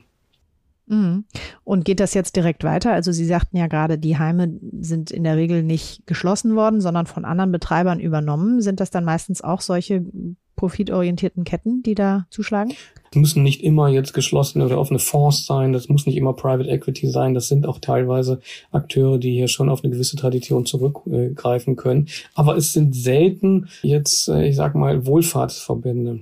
Mhm. 0.88 1.26
Und 1.64 1.86
geht 1.86 2.00
das 2.00 2.14
jetzt 2.14 2.36
direkt 2.36 2.64
weiter? 2.64 2.92
Also 2.92 3.12
Sie 3.12 3.26
sagten 3.26 3.58
ja 3.58 3.68
gerade, 3.68 3.98
die 3.98 4.18
Heime 4.18 4.60
sind 4.80 5.12
in 5.12 5.24
der 5.24 5.38
Regel 5.38 5.64
nicht 5.64 6.06
geschlossen 6.06 6.56
worden, 6.56 6.82
sondern 6.82 7.08
von 7.08 7.26
anderen 7.26 7.52
Betreibern 7.52 8.00
übernommen. 8.00 8.62
Sind 8.62 8.80
das 8.80 8.92
dann 8.92 9.06
meistens 9.06 9.42
auch 9.44 9.62
solche 9.62 10.06
profitorientierten 10.56 11.44
Ketten, 11.44 11.84
die 11.84 11.96
da 11.96 12.28
zuschlagen? 12.30 12.74
Das 13.12 13.20
müssen 13.20 13.44
nicht 13.44 13.64
immer 13.64 13.88
jetzt 13.88 14.14
geschlossene 14.14 14.66
oder 14.66 14.78
offene 14.78 15.00
Fonds 15.00 15.46
sein, 15.46 15.74
das 15.74 15.90
muss 15.90 16.06
nicht 16.06 16.18
immer 16.18 16.34
Private 16.34 16.70
Equity 16.70 17.08
sein, 17.10 17.34
das 17.34 17.48
sind 17.48 17.66
auch 17.66 17.80
teilweise 17.80 18.42
Akteure, 18.72 19.18
die 19.18 19.34
hier 19.34 19.48
schon 19.48 19.70
auf 19.70 19.84
eine 19.84 19.94
gewisse 19.94 20.18
Tradition 20.18 20.66
zurückgreifen 20.66 21.76
können. 21.76 22.08
Aber 22.34 22.58
es 22.58 22.74
sind 22.74 22.96
selten 22.96 23.68
jetzt, 23.82 24.28
äh, 24.28 24.48
ich 24.48 24.56
sag 24.56 24.76
mal, 24.76 25.06
Wohlfahrtsverbände. 25.06 26.22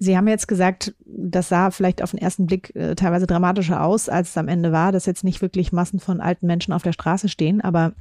Sie 0.00 0.16
haben 0.16 0.28
jetzt 0.28 0.46
gesagt, 0.46 0.94
das 1.04 1.48
sah 1.48 1.72
vielleicht 1.72 2.02
auf 2.02 2.12
den 2.12 2.20
ersten 2.20 2.46
Blick 2.46 2.74
äh, 2.76 2.94
teilweise 2.94 3.26
dramatischer 3.26 3.84
aus, 3.84 4.08
als 4.08 4.30
es 4.30 4.36
am 4.36 4.46
Ende 4.46 4.70
war, 4.70 4.92
dass 4.92 5.06
jetzt 5.06 5.24
nicht 5.24 5.42
wirklich 5.42 5.72
Massen 5.72 5.98
von 5.98 6.20
alten 6.20 6.46
Menschen 6.46 6.72
auf 6.72 6.82
der 6.82 6.92
Straße 6.92 7.28
stehen. 7.28 7.60
Aber 7.60 7.94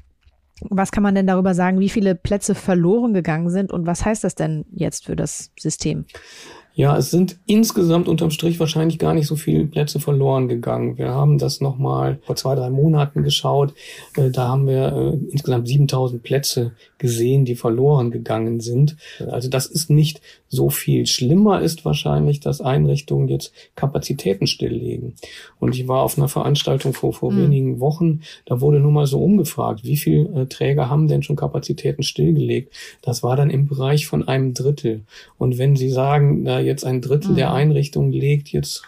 was 0.61 0.91
kann 0.91 1.03
man 1.03 1.15
denn 1.15 1.27
darüber 1.27 1.53
sagen, 1.53 1.79
wie 1.79 1.89
viele 1.89 2.15
Plätze 2.15 2.55
verloren 2.55 3.13
gegangen 3.13 3.49
sind 3.49 3.71
und 3.71 3.85
was 3.85 4.05
heißt 4.05 4.23
das 4.23 4.35
denn 4.35 4.65
jetzt 4.71 5.05
für 5.05 5.15
das 5.15 5.51
System? 5.57 6.05
Ja, 6.77 6.96
es 6.96 7.10
sind 7.10 7.39
insgesamt 7.48 8.07
unterm 8.07 8.29
Strich 8.29 8.60
wahrscheinlich 8.60 9.00
gar 9.00 9.15
nicht 9.15 9.25
so 9.25 9.36
viele 9.36 9.65
Plätze 9.65 10.00
verloren 10.00 10.48
gegangen. 10.48 11.00
Wir 11.00 11.10
haben 11.10 11.39
das 11.39 11.60
nochmal 11.60 12.19
vor 12.22 12.36
zwei, 12.36 12.53
drei 12.53 12.69
Monaten 12.69 13.24
geschaut. 13.24 13.74
Äh, 14.15 14.29
da 14.29 14.50
haben 14.50 14.67
wir 14.67 14.93
äh, 14.93 15.31
insgesamt 15.31 15.67
7000 15.67 16.22
Plätze 16.22 16.74
gesehen, 17.00 17.46
die 17.46 17.55
verloren 17.55 18.12
gegangen 18.12 18.60
sind. 18.60 18.96
Also 19.27 19.50
das 19.50 19.65
ist 19.65 19.89
nicht 19.89 20.22
so 20.50 20.69
viel. 20.69 21.07
Schlimmer 21.07 21.62
ist 21.62 21.84
wahrscheinlich, 21.84 22.41
dass 22.41 22.62
Einrichtungen 22.62 23.27
jetzt 23.27 23.53
Kapazitäten 23.75 24.46
stilllegen. 24.46 25.15
Und 25.60 25.75
ich 25.75 25.88
war 25.88 26.03
auf 26.03 26.17
einer 26.17 26.27
Veranstaltung 26.27 26.93
vor, 26.93 27.12
vor 27.12 27.31
mhm. 27.31 27.43
wenigen 27.43 27.79
Wochen, 27.79 28.22
da 28.46 28.62
wurde 28.62 28.79
nur 28.79 28.91
mal 28.91 29.07
so 29.07 29.19
umgefragt, 29.22 29.84
wie 29.84 29.98
viele 29.98 30.41
äh, 30.41 30.46
Träger 30.46 30.91
haben 30.91 31.07
denn 31.07 31.24
schon 31.24 31.36
Kapazitäten 31.36 32.03
stillgelegt? 32.03 32.72
Das 33.01 33.24
war 33.24 33.36
dann 33.36 33.50
im 33.50 33.67
Bereich 33.67 34.05
von 34.05 34.27
einem 34.27 34.53
Drittel. 34.53 35.01
Und 35.39 35.57
wenn 35.57 35.75
Sie 35.75 35.89
sagen, 35.89 36.46
jetzt 36.67 36.86
ein 36.86 37.01
Drittel 37.01 37.31
mhm. 37.31 37.36
der 37.36 37.53
Einrichtungen 37.53 38.12
legt 38.12 38.50
jetzt 38.50 38.83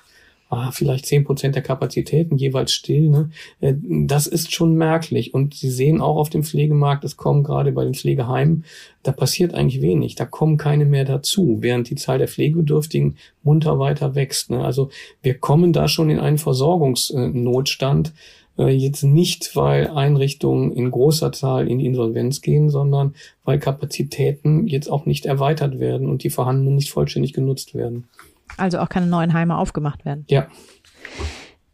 ah, 0.49 0.71
vielleicht 0.71 1.05
zehn 1.05 1.23
Prozent 1.23 1.55
der 1.55 1.61
Kapazitäten 1.61 2.35
jeweils 2.35 2.73
still. 2.73 3.09
Ne? 3.09 3.29
Äh, 3.61 3.75
das 3.81 4.27
ist 4.27 4.53
schon 4.53 4.75
merklich. 4.75 5.33
Und 5.33 5.53
Sie 5.53 5.69
sehen 5.69 6.01
auch 6.01 6.17
auf 6.17 6.29
dem 6.29 6.43
Pflegemarkt, 6.43 7.03
es 7.03 7.17
kommen 7.17 7.43
gerade 7.43 7.71
bei 7.71 7.83
den 7.83 7.93
Pflegeheimen, 7.93 8.65
da 9.03 9.11
passiert 9.11 9.53
eigentlich 9.53 9.81
wenig. 9.81 10.15
Da 10.15 10.25
kommen 10.25 10.57
keine 10.57 10.85
mehr 10.85 11.05
dazu, 11.05 11.57
während 11.61 11.89
die 11.89 11.95
Zahl 11.95 12.17
der 12.17 12.27
Pflegebedürftigen 12.27 13.15
munter 13.43 13.79
weiter 13.79 14.15
wächst. 14.15 14.49
Ne? 14.49 14.63
Also 14.63 14.89
wir 15.21 15.35
kommen 15.35 15.71
da 15.71 15.87
schon 15.87 16.09
in 16.09 16.19
einen 16.19 16.39
Versorgungsnotstand. 16.39 18.13
Äh, 18.59 18.71
jetzt 18.71 19.03
nicht, 19.03 19.55
weil 19.55 19.87
Einrichtungen 19.87 20.73
in 20.73 20.91
großer 20.91 21.31
Zahl 21.31 21.67
in 21.67 21.79
die 21.79 21.85
Insolvenz 21.85 22.41
gehen, 22.41 22.69
sondern 22.69 23.15
weil 23.45 23.57
Kapazitäten 23.57 24.67
jetzt 24.67 24.91
auch 24.91 25.05
nicht 25.05 25.25
erweitert 25.25 25.79
werden 25.79 26.09
und 26.09 26.23
die 26.23 26.29
vorhandenen 26.29 26.75
nicht 26.75 26.91
vollständig 26.91 27.33
genutzt 27.33 27.73
werden. 27.73 28.09
Also 28.57 28.79
auch 28.79 28.89
keine 28.89 29.07
neuen 29.07 29.33
Heime 29.33 29.57
aufgemacht 29.57 30.03
werden. 30.03 30.25
Ja. 30.27 30.47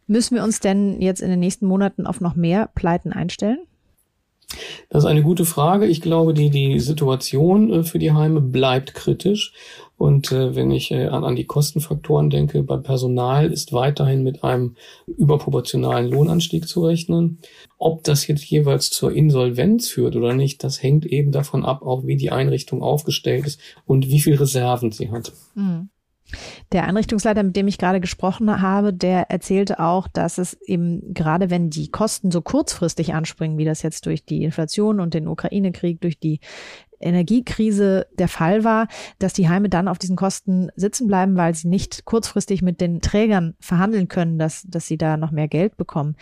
Müssen 0.06 0.36
wir 0.36 0.44
uns 0.44 0.60
denn 0.60 1.00
jetzt 1.02 1.20
in 1.20 1.28
den 1.30 1.40
nächsten 1.40 1.66
Monaten 1.66 2.06
auf 2.06 2.20
noch 2.20 2.36
mehr 2.36 2.70
Pleiten 2.76 3.12
einstellen? 3.12 3.58
Das 4.88 5.02
ist 5.02 5.10
eine 5.10 5.22
gute 5.22 5.44
Frage. 5.44 5.86
Ich 5.86 6.00
glaube, 6.00 6.32
die, 6.32 6.50
die 6.50 6.78
Situation 6.78 7.72
äh, 7.72 7.82
für 7.82 7.98
die 7.98 8.12
Heime 8.12 8.40
bleibt 8.40 8.94
kritisch. 8.94 9.52
Und 9.98 10.30
äh, 10.30 10.54
wenn 10.54 10.70
ich 10.70 10.90
äh, 10.90 11.06
an, 11.06 11.24
an 11.24 11.36
die 11.36 11.46
Kostenfaktoren 11.46 12.30
denke, 12.30 12.62
beim 12.62 12.82
Personal 12.82 13.50
ist 13.50 13.72
weiterhin 13.72 14.22
mit 14.22 14.44
einem 14.44 14.76
überproportionalen 15.06 16.10
Lohnanstieg 16.10 16.68
zu 16.68 16.84
rechnen. 16.84 17.38
Ob 17.78 18.04
das 18.04 18.26
jetzt 18.26 18.44
jeweils 18.44 18.90
zur 18.90 19.12
Insolvenz 19.12 19.88
führt 19.88 20.14
oder 20.14 20.34
nicht, 20.34 20.62
das 20.62 20.82
hängt 20.82 21.06
eben 21.06 21.32
davon 21.32 21.64
ab, 21.64 21.82
auch 21.82 22.06
wie 22.06 22.16
die 22.16 22.30
Einrichtung 22.30 22.82
aufgestellt 22.82 23.46
ist 23.46 23.60
und 23.86 24.08
wie 24.08 24.20
viel 24.20 24.36
Reserven 24.36 24.92
sie 24.92 25.10
hat. 25.10 25.32
Mhm. 25.54 25.88
Der 26.72 26.84
Einrichtungsleiter, 26.84 27.42
mit 27.42 27.56
dem 27.56 27.68
ich 27.68 27.78
gerade 27.78 28.00
gesprochen 28.00 28.60
habe, 28.60 28.92
der 28.92 29.30
erzählte 29.30 29.78
auch, 29.78 30.08
dass 30.08 30.38
es 30.38 30.54
eben 30.62 31.14
gerade 31.14 31.50
wenn 31.50 31.70
die 31.70 31.88
Kosten 31.88 32.30
so 32.30 32.42
kurzfristig 32.42 33.14
anspringen, 33.14 33.58
wie 33.58 33.64
das 33.64 33.82
jetzt 33.82 34.06
durch 34.06 34.24
die 34.24 34.42
Inflation 34.42 35.00
und 35.00 35.14
den 35.14 35.28
Ukraine-Krieg, 35.28 36.00
durch 36.00 36.18
die 36.18 36.40
Energiekrise 36.98 38.06
der 38.18 38.28
Fall 38.28 38.64
war, 38.64 38.88
dass 39.18 39.34
die 39.34 39.48
Heime 39.48 39.68
dann 39.68 39.88
auf 39.88 39.98
diesen 39.98 40.16
Kosten 40.16 40.70
sitzen 40.76 41.06
bleiben, 41.06 41.36
weil 41.36 41.54
sie 41.54 41.68
nicht 41.68 42.04
kurzfristig 42.04 42.62
mit 42.62 42.80
den 42.80 43.00
Trägern 43.00 43.54
verhandeln 43.60 44.08
können, 44.08 44.38
dass, 44.38 44.62
dass 44.66 44.86
sie 44.86 44.96
da 44.96 45.16
noch 45.16 45.30
mehr 45.30 45.48
Geld 45.48 45.76
bekommen. 45.76 46.16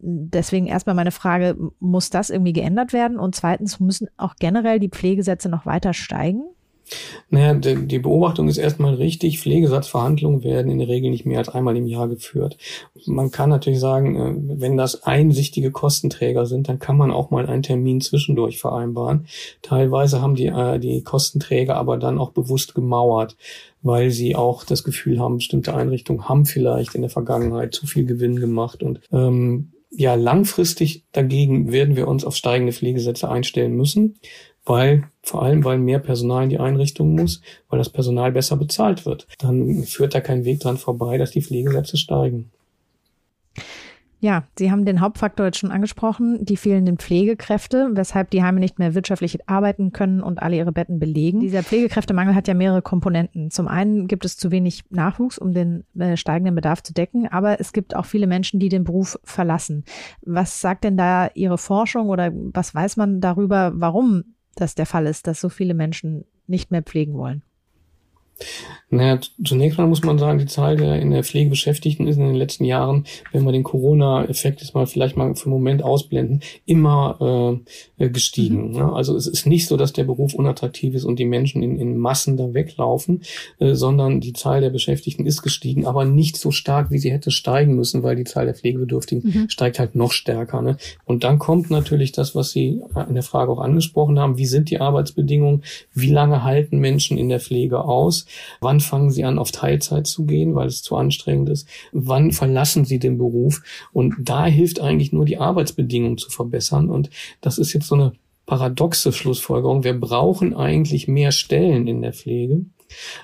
Deswegen 0.00 0.66
erstmal 0.66 0.94
meine 0.94 1.10
Frage, 1.10 1.56
muss 1.80 2.10
das 2.10 2.30
irgendwie 2.30 2.52
geändert 2.52 2.92
werden? 2.92 3.18
Und 3.18 3.34
zweitens, 3.34 3.80
müssen 3.80 4.08
auch 4.16 4.36
generell 4.38 4.78
die 4.78 4.90
Pflegesätze 4.90 5.48
noch 5.48 5.66
weiter 5.66 5.92
steigen? 5.92 6.44
Naja, 7.30 7.54
die 7.54 7.98
Beobachtung 7.98 8.48
ist 8.48 8.58
erstmal 8.58 8.94
richtig. 8.94 9.40
Pflegesatzverhandlungen 9.40 10.42
werden 10.42 10.70
in 10.70 10.78
der 10.78 10.88
Regel 10.88 11.10
nicht 11.10 11.26
mehr 11.26 11.38
als 11.38 11.48
einmal 11.48 11.76
im 11.76 11.86
Jahr 11.86 12.08
geführt. 12.08 12.56
Man 13.06 13.30
kann 13.30 13.50
natürlich 13.50 13.80
sagen, 13.80 14.16
äh, 14.16 14.60
wenn 14.60 14.76
das 14.76 15.02
einsichtige 15.04 15.70
Kostenträger 15.70 16.46
sind, 16.46 16.68
dann 16.68 16.78
kann 16.78 16.96
man 16.96 17.10
auch 17.10 17.30
mal 17.30 17.46
einen 17.46 17.62
Termin 17.62 18.00
zwischendurch 18.00 18.58
vereinbaren. 18.58 19.26
Teilweise 19.62 20.22
haben 20.22 20.34
die, 20.34 20.46
äh, 20.46 20.78
die 20.78 21.02
Kostenträger 21.02 21.76
aber 21.76 21.96
dann 21.96 22.18
auch 22.18 22.30
bewusst 22.30 22.74
gemauert, 22.74 23.36
weil 23.82 24.10
sie 24.10 24.34
auch 24.34 24.64
das 24.64 24.84
Gefühl 24.84 25.20
haben, 25.20 25.36
bestimmte 25.36 25.74
Einrichtungen 25.74 26.28
haben 26.28 26.46
vielleicht 26.46 26.94
in 26.94 27.02
der 27.02 27.10
Vergangenheit 27.10 27.74
zu 27.74 27.86
viel 27.86 28.04
Gewinn 28.04 28.40
gemacht 28.40 28.82
und 28.82 29.00
ähm, 29.12 29.72
ja, 29.90 30.14
langfristig 30.14 31.04
dagegen 31.12 31.72
werden 31.72 31.96
wir 31.96 32.08
uns 32.08 32.24
auf 32.24 32.36
steigende 32.36 32.72
Pflegesätze 32.72 33.30
einstellen 33.30 33.74
müssen, 33.74 34.18
weil, 34.68 35.04
vor 35.22 35.42
allem, 35.42 35.64
weil 35.64 35.78
mehr 35.78 35.98
Personal 35.98 36.44
in 36.44 36.50
die 36.50 36.58
Einrichtung 36.58 37.14
muss, 37.14 37.40
weil 37.68 37.78
das 37.78 37.88
Personal 37.88 38.32
besser 38.32 38.56
bezahlt 38.56 39.06
wird. 39.06 39.26
Dann 39.38 39.84
führt 39.84 40.14
da 40.14 40.20
kein 40.20 40.44
Weg 40.44 40.60
dran 40.60 40.76
vorbei, 40.76 41.18
dass 41.18 41.30
die 41.30 41.42
Pflegesätze 41.42 41.96
steigen. 41.96 42.50
Ja, 44.20 44.42
Sie 44.58 44.72
haben 44.72 44.84
den 44.84 45.00
Hauptfaktor 45.00 45.46
jetzt 45.46 45.58
schon 45.58 45.70
angesprochen, 45.70 46.44
die 46.44 46.56
fehlenden 46.56 46.98
Pflegekräfte, 46.98 47.90
weshalb 47.92 48.30
die 48.30 48.42
Heime 48.42 48.58
nicht 48.58 48.80
mehr 48.80 48.96
wirtschaftlich 48.96 49.48
arbeiten 49.48 49.92
können 49.92 50.22
und 50.22 50.42
alle 50.42 50.56
ihre 50.56 50.72
Betten 50.72 50.98
belegen. 50.98 51.38
Dieser 51.38 51.62
Pflegekräftemangel 51.62 52.34
hat 52.34 52.48
ja 52.48 52.54
mehrere 52.54 52.82
Komponenten. 52.82 53.52
Zum 53.52 53.68
einen 53.68 54.08
gibt 54.08 54.24
es 54.24 54.36
zu 54.36 54.50
wenig 54.50 54.82
Nachwuchs, 54.90 55.38
um 55.38 55.54
den 55.54 55.84
äh, 55.96 56.16
steigenden 56.16 56.56
Bedarf 56.56 56.82
zu 56.82 56.92
decken, 56.92 57.28
aber 57.28 57.60
es 57.60 57.72
gibt 57.72 57.94
auch 57.94 58.06
viele 58.06 58.26
Menschen, 58.26 58.58
die 58.58 58.68
den 58.68 58.82
Beruf 58.82 59.20
verlassen. 59.22 59.84
Was 60.22 60.60
sagt 60.60 60.82
denn 60.82 60.96
da 60.96 61.30
Ihre 61.34 61.58
Forschung 61.58 62.08
oder 62.08 62.32
was 62.34 62.74
weiß 62.74 62.96
man 62.96 63.20
darüber, 63.20 63.70
warum 63.76 64.24
das 64.60 64.74
der 64.74 64.86
Fall 64.86 65.06
ist, 65.06 65.26
dass 65.26 65.40
so 65.40 65.48
viele 65.48 65.74
Menschen 65.74 66.24
nicht 66.46 66.70
mehr 66.70 66.82
pflegen 66.82 67.14
wollen? 67.14 67.42
Naja, 68.90 69.20
zunächst 69.44 69.76
mal 69.76 69.86
muss 69.86 70.02
man 70.02 70.18
sagen, 70.18 70.38
die 70.38 70.46
Zahl 70.46 70.76
der 70.76 70.98
in 71.00 71.10
der 71.10 71.22
Pflege 71.22 71.50
Beschäftigten 71.50 72.06
ist 72.06 72.16
in 72.16 72.24
den 72.24 72.34
letzten 72.34 72.64
Jahren, 72.64 73.04
wenn 73.32 73.44
wir 73.44 73.52
den 73.52 73.62
Corona-Effekt 73.62 74.62
jetzt 74.62 74.74
mal 74.74 74.86
vielleicht 74.86 75.14
mal 75.14 75.34
für 75.34 75.44
einen 75.44 75.52
Moment 75.52 75.82
ausblenden, 75.82 76.40
immer 76.64 77.60
äh, 77.98 78.04
äh 78.04 78.08
gestiegen. 78.08 78.72
Mhm. 78.72 78.94
Also 78.94 79.14
es 79.14 79.26
ist 79.26 79.46
nicht 79.46 79.66
so, 79.66 79.76
dass 79.76 79.92
der 79.92 80.04
Beruf 80.04 80.32
unattraktiv 80.32 80.94
ist 80.94 81.04
und 81.04 81.18
die 81.18 81.26
Menschen 81.26 81.62
in, 81.62 81.78
in 81.78 81.98
Massen 81.98 82.38
da 82.38 82.54
weglaufen, 82.54 83.22
äh, 83.58 83.74
sondern 83.74 84.20
die 84.20 84.32
Zahl 84.32 84.62
der 84.62 84.70
Beschäftigten 84.70 85.26
ist 85.26 85.42
gestiegen, 85.42 85.84
aber 85.86 86.06
nicht 86.06 86.38
so 86.38 86.50
stark, 86.50 86.90
wie 86.90 86.98
sie 86.98 87.12
hätte 87.12 87.30
steigen 87.30 87.74
müssen, 87.74 88.02
weil 88.02 88.16
die 88.16 88.24
Zahl 88.24 88.46
der 88.46 88.54
Pflegebedürftigen 88.54 89.22
mhm. 89.24 89.50
steigt 89.50 89.78
halt 89.78 89.96
noch 89.96 90.12
stärker. 90.12 90.62
Ne? 90.62 90.78
Und 91.04 91.24
dann 91.24 91.38
kommt 91.38 91.70
natürlich 91.70 92.12
das, 92.12 92.34
was 92.34 92.52
Sie 92.52 92.80
in 93.08 93.14
der 93.14 93.22
Frage 93.22 93.52
auch 93.52 93.60
angesprochen 93.60 94.18
haben, 94.18 94.38
wie 94.38 94.46
sind 94.46 94.70
die 94.70 94.80
Arbeitsbedingungen, 94.80 95.62
wie 95.92 96.10
lange 96.10 96.42
halten 96.42 96.78
Menschen 96.78 97.18
in 97.18 97.28
der 97.28 97.40
Pflege 97.40 97.84
aus? 97.84 98.24
Wann 98.60 98.80
fangen 98.80 99.10
sie 99.10 99.24
an, 99.24 99.38
auf 99.38 99.52
Teilzeit 99.52 100.06
zu 100.06 100.26
gehen, 100.26 100.54
weil 100.54 100.68
es 100.68 100.82
zu 100.82 100.96
anstrengend 100.96 101.48
ist? 101.48 101.68
Wann 101.92 102.32
verlassen 102.32 102.84
sie 102.84 102.98
den 102.98 103.18
Beruf? 103.18 103.62
Und 103.92 104.14
da 104.20 104.46
hilft 104.46 104.80
eigentlich 104.80 105.12
nur 105.12 105.24
die 105.24 105.38
Arbeitsbedingungen 105.38 106.18
zu 106.18 106.30
verbessern. 106.30 106.90
Und 106.90 107.10
das 107.40 107.58
ist 107.58 107.72
jetzt 107.72 107.88
so 107.88 107.94
eine 107.94 108.12
paradoxe 108.46 109.12
Schlussfolgerung. 109.12 109.84
Wir 109.84 109.98
brauchen 109.98 110.54
eigentlich 110.54 111.08
mehr 111.08 111.32
Stellen 111.32 111.86
in 111.86 112.02
der 112.02 112.12
Pflege 112.12 112.64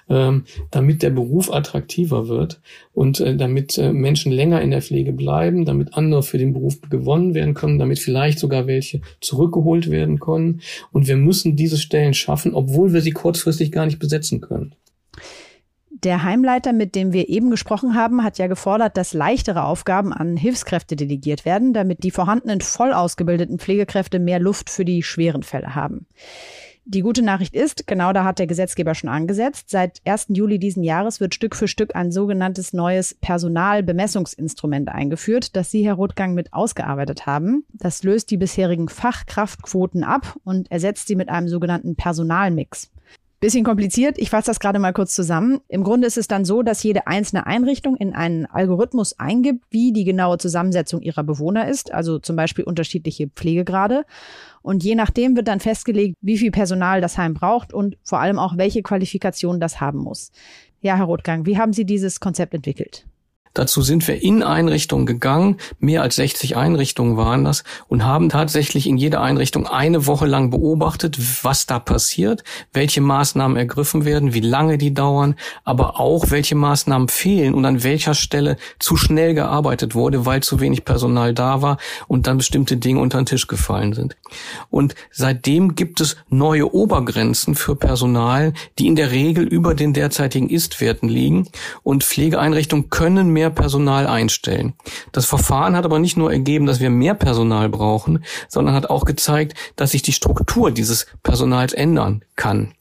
ähm, 0.09 0.45
damit 0.71 1.03
der 1.03 1.11
Beruf 1.11 1.53
attraktiver 1.53 2.29
wird 2.29 2.61
und 2.93 3.21
äh, 3.21 3.37
damit 3.37 3.79
äh, 3.79 3.93
Menschen 3.93 4.33
länger 4.33 4.61
in 4.61 4.71
der 4.71 4.83
Pflege 4.83 5.13
bleiben, 5.13 5.65
damit 5.65 5.95
andere 5.95 6.23
für 6.23 6.39
den 6.39 6.53
Beruf 6.53 6.81
gewonnen 6.83 7.35
werden 7.35 7.55
können, 7.55 7.79
damit 7.79 7.99
vielleicht 7.99 8.39
sogar 8.39 8.67
welche 8.67 9.01
zurückgeholt 9.21 9.91
werden 9.91 10.21
können. 10.21 10.61
Und 10.93 11.09
wir 11.09 11.17
müssen 11.17 11.57
diese 11.57 11.79
Stellen 11.79 12.15
schaffen, 12.15 12.55
obwohl 12.55 12.93
wir 12.93 13.01
sie 13.01 13.13
kurzfristig 13.13 13.73
gar 13.73 13.87
nicht 13.87 13.99
besetzen 13.99 14.41
können. 14.41 14.75
Der 15.91 16.25
Heimleiter, 16.25 16.73
mit 16.73 16.97
dem 16.97 17.13
wir 17.13 17.29
eben 17.29 17.51
gesprochen 17.51 17.95
haben, 17.95 18.25
hat 18.25 18.39
ja 18.39 18.49
gefordert, 18.49 18.97
dass 18.97 19.13
leichtere 19.13 19.65
Aufgaben 19.65 20.13
an 20.13 20.37
Hilfskräfte 20.37 20.97
delegiert 20.97 21.45
werden, 21.45 21.73
damit 21.73 22.03
die 22.03 22.11
vorhandenen 22.11 22.61
voll 22.61 22.93
ausgebildeten 22.93 23.61
Pflegekräfte 23.61 24.19
mehr 24.19 24.41
Luft 24.41 24.71
für 24.71 24.85
die 24.85 25.05
schweren 25.05 25.45
Fälle 25.45 25.77
haben. 25.77 26.07
Die 26.87 27.01
gute 27.01 27.23
Nachricht 27.23 27.55
ist, 27.55 27.87
genau 27.87 28.13
da 28.13 28.25
hat 28.25 28.39
der 28.39 28.47
Gesetzgeber 28.47 28.95
schon 28.95 29.09
angesetzt. 29.09 29.71
Seit 29.71 30.03
1. 30.05 30.27
Juli 30.31 30.59
diesen 30.59 30.83
Jahres 30.83 31.19
wird 31.19 31.35
Stück 31.35 31.57
für 31.57 31.67
Stück 31.67 31.97
ein 31.97 32.13
sogenanntes 32.13 32.75
neues 32.75 33.15
Personalbemessungsinstrument 33.15 34.91
eingeführt, 34.91 35.57
das 35.57 35.71
Sie, 35.71 35.87
Herr 35.87 35.95
Rothgang, 35.95 36.35
mit 36.35 36.53
ausgearbeitet 36.53 37.25
haben. 37.25 37.65
Das 37.73 38.03
löst 38.03 38.31
die 38.31 38.37
bisherigen 38.37 38.91
Fachkraftquoten 38.91 40.05
ab 40.05 40.37
und 40.45 40.71
ersetzt 40.71 41.07
sie 41.07 41.17
mit 41.17 41.31
einem 41.31 41.49
sogenannten 41.49 41.97
Personalmix. 41.97 42.91
Bisschen 43.45 43.63
kompliziert, 43.63 44.17
ich 44.17 44.31
fasse 44.31 44.47
das 44.47 44.59
gerade 44.59 44.79
mal 44.79 44.95
kurz 44.95 45.15
zusammen. 45.15 45.61
Im 45.69 45.85
Grunde 45.85 46.07
ist 46.07 46.17
es 46.17 46.29
dann 46.29 46.47
so, 46.47 46.63
dass 46.63 46.83
jede 46.83 47.07
einzelne 47.07 47.47
Einrichtung 47.47 47.95
in 47.95 48.15
einen 48.15 48.47
Algorithmus 48.47 49.19
eingibt, 49.19 49.67
wie 49.69 49.93
die 49.93 50.05
genaue 50.05 50.39
Zusammensetzung 50.39 51.03
ihrer 51.03 51.25
Bewohner 51.25 51.69
ist, 51.69 51.93
also 51.93 52.19
zum 52.19 52.37
Beispiel 52.37 52.65
unterschiedliche 52.65 53.29
Pflegegrade. 53.29 54.07
Und 54.63 54.83
je 54.83 54.95
nachdem 54.95 55.37
wird 55.37 55.49
dann 55.49 55.61
festgelegt, 55.61 56.17
wie 56.23 56.39
viel 56.39 56.53
Personal 56.53 57.03
das 57.03 57.19
Heim 57.19 57.35
braucht 57.35 57.75
und 57.75 57.99
vor 58.03 58.19
allem 58.19 58.39
auch, 58.39 58.57
welche 58.57 58.81
Qualifikation 58.81 59.61
das 59.61 59.79
haben 59.79 59.99
muss. 59.99 60.33
Ja, 60.81 60.97
Herr 60.97 61.05
Rothgang, 61.05 61.45
wie 61.45 61.59
haben 61.59 61.75
Sie 61.75 61.85
dieses 61.85 62.21
Konzept 62.21 62.55
entwickelt? 62.55 63.05
Dazu 63.55 63.83
sind 63.83 64.07
wir 64.09 64.21
in 64.21 64.43
Einrichtungen 64.43 65.07
gegangen, 65.07 65.59
mehr 65.79 66.03
als 66.03 66.17
60 66.17 66.57
Einrichtungen 66.57 67.17
waren 67.17 67.45
das, 67.45 67.63
und 67.87 68.05
haben 68.05 68.29
tatsächlich 68.29 68.89
in 68.89 68.97
jeder 68.97 69.23
Einrichtung 69.23 69.69
eine 69.69 70.07
Woche 70.07 70.27
lang 70.27 70.51
beobachtet, 70.51 71.19
was 71.45 71.67
da 71.67 71.79
passiert, 71.79 72.43
welche 72.73 73.01
Maßnahmen 73.01 73.57
ergriffen 73.57 74.05
werden, 74.05 74.35
wie 74.35 74.41
lange 74.41 74.77
die 74.77 74.93
dauern, 74.93 75.37
aber 75.63 76.01
auch 76.01 76.31
welche 76.31 76.57
Maßnahmen 76.57 77.09
fehlen 77.09 77.55
und 77.55 77.65
an 77.65 77.85
welcher 77.85 78.15
Stelle 78.15 78.57
zu 78.81 78.97
schnell 78.97 79.35
gearbeitet 79.35 79.95
wurde, 79.95 80.27
weil 80.27 80.43
zu 80.43 80.59
wenig 80.59 80.85
Personal 80.85 81.33
da 81.33 81.63
war 81.63 81.79
und 82.09 82.27
dann 82.27 82.39
bestimmte 82.39 82.77
Dinge 82.77 83.01
unter 83.01 83.19
den 83.19 83.27
Tisch 83.27 83.47
gefallen 83.47 83.93
sind. 83.93 84.17
Und 84.69 84.97
seitdem 85.13 85.77
gibt 85.77 86.01
es 86.01 86.17
neue 86.29 86.75
Obergrenzen 86.75 87.55
für 87.55 87.77
Personal, 87.77 88.53
die 88.81 88.89
in 88.89 88.97
der 88.97 89.13
Regel 89.13 89.45
über 89.45 89.75
den 89.75 89.93
derzeitigen 89.93 90.51
Istwerten 90.51 91.09
liegen 91.09 91.49
und 91.85 92.03
Pflegeeinrichtungen 92.03 92.91
können 92.91 93.29
mehr 93.29 93.44
mehr 93.45 93.51
Personal 93.51 94.07
einstellen. 94.07 94.73
Das 95.13 95.27
Verfahren 95.27 95.77
hat 95.77 95.85
aber 95.85 95.99
nicht 95.99 96.17
nur 96.17 96.33
ergeben, 96.33 96.65
dass 96.65 96.81
wir 96.81 96.89
mehr 96.89 97.15
Personal 97.15 97.69
brauchen, 97.69 98.25
sondern 98.49 98.75
hat 98.75 98.89
auch 98.89 99.05
gezeigt, 99.05 99.55
dass 99.77 99.91
sich 99.91 100.01
die 100.01 100.13
Struktur 100.13 100.71
dieses 100.71 101.07
Personals 101.23 101.75
ändern 101.75 102.25
kann. 102.37 102.73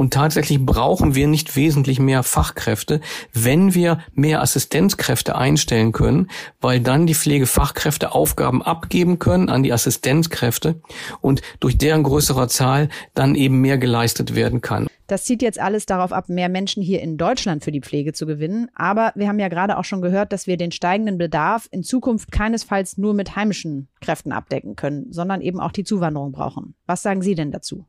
Und 0.00 0.14
tatsächlich 0.14 0.64
brauchen 0.64 1.14
wir 1.14 1.28
nicht 1.28 1.56
wesentlich 1.56 2.00
mehr 2.00 2.22
Fachkräfte, 2.22 3.02
wenn 3.34 3.74
wir 3.74 3.98
mehr 4.14 4.40
Assistenzkräfte 4.40 5.36
einstellen 5.36 5.92
können, 5.92 6.30
weil 6.58 6.80
dann 6.80 7.06
die 7.06 7.14
Pflegefachkräfte 7.14 8.12
Aufgaben 8.12 8.62
abgeben 8.62 9.18
können 9.18 9.50
an 9.50 9.62
die 9.62 9.74
Assistenzkräfte 9.74 10.80
und 11.20 11.42
durch 11.60 11.76
deren 11.76 12.02
größerer 12.02 12.48
Zahl 12.48 12.88
dann 13.12 13.34
eben 13.34 13.60
mehr 13.60 13.76
geleistet 13.76 14.34
werden 14.34 14.62
kann. 14.62 14.86
Das 15.06 15.24
zieht 15.24 15.42
jetzt 15.42 15.60
alles 15.60 15.84
darauf 15.84 16.14
ab, 16.14 16.30
mehr 16.30 16.48
Menschen 16.48 16.82
hier 16.82 17.02
in 17.02 17.18
Deutschland 17.18 17.62
für 17.62 17.70
die 17.70 17.82
Pflege 17.82 18.14
zu 18.14 18.24
gewinnen. 18.24 18.70
Aber 18.74 19.12
wir 19.16 19.28
haben 19.28 19.38
ja 19.38 19.48
gerade 19.48 19.76
auch 19.76 19.84
schon 19.84 20.00
gehört, 20.00 20.32
dass 20.32 20.46
wir 20.46 20.56
den 20.56 20.72
steigenden 20.72 21.18
Bedarf 21.18 21.68
in 21.72 21.82
Zukunft 21.82 22.32
keinesfalls 22.32 22.96
nur 22.96 23.12
mit 23.12 23.36
heimischen 23.36 23.88
Kräften 24.00 24.32
abdecken 24.32 24.76
können, 24.76 25.12
sondern 25.12 25.42
eben 25.42 25.60
auch 25.60 25.72
die 25.72 25.84
Zuwanderung 25.84 26.32
brauchen. 26.32 26.74
Was 26.86 27.02
sagen 27.02 27.20
Sie 27.20 27.34
denn 27.34 27.50
dazu? 27.50 27.84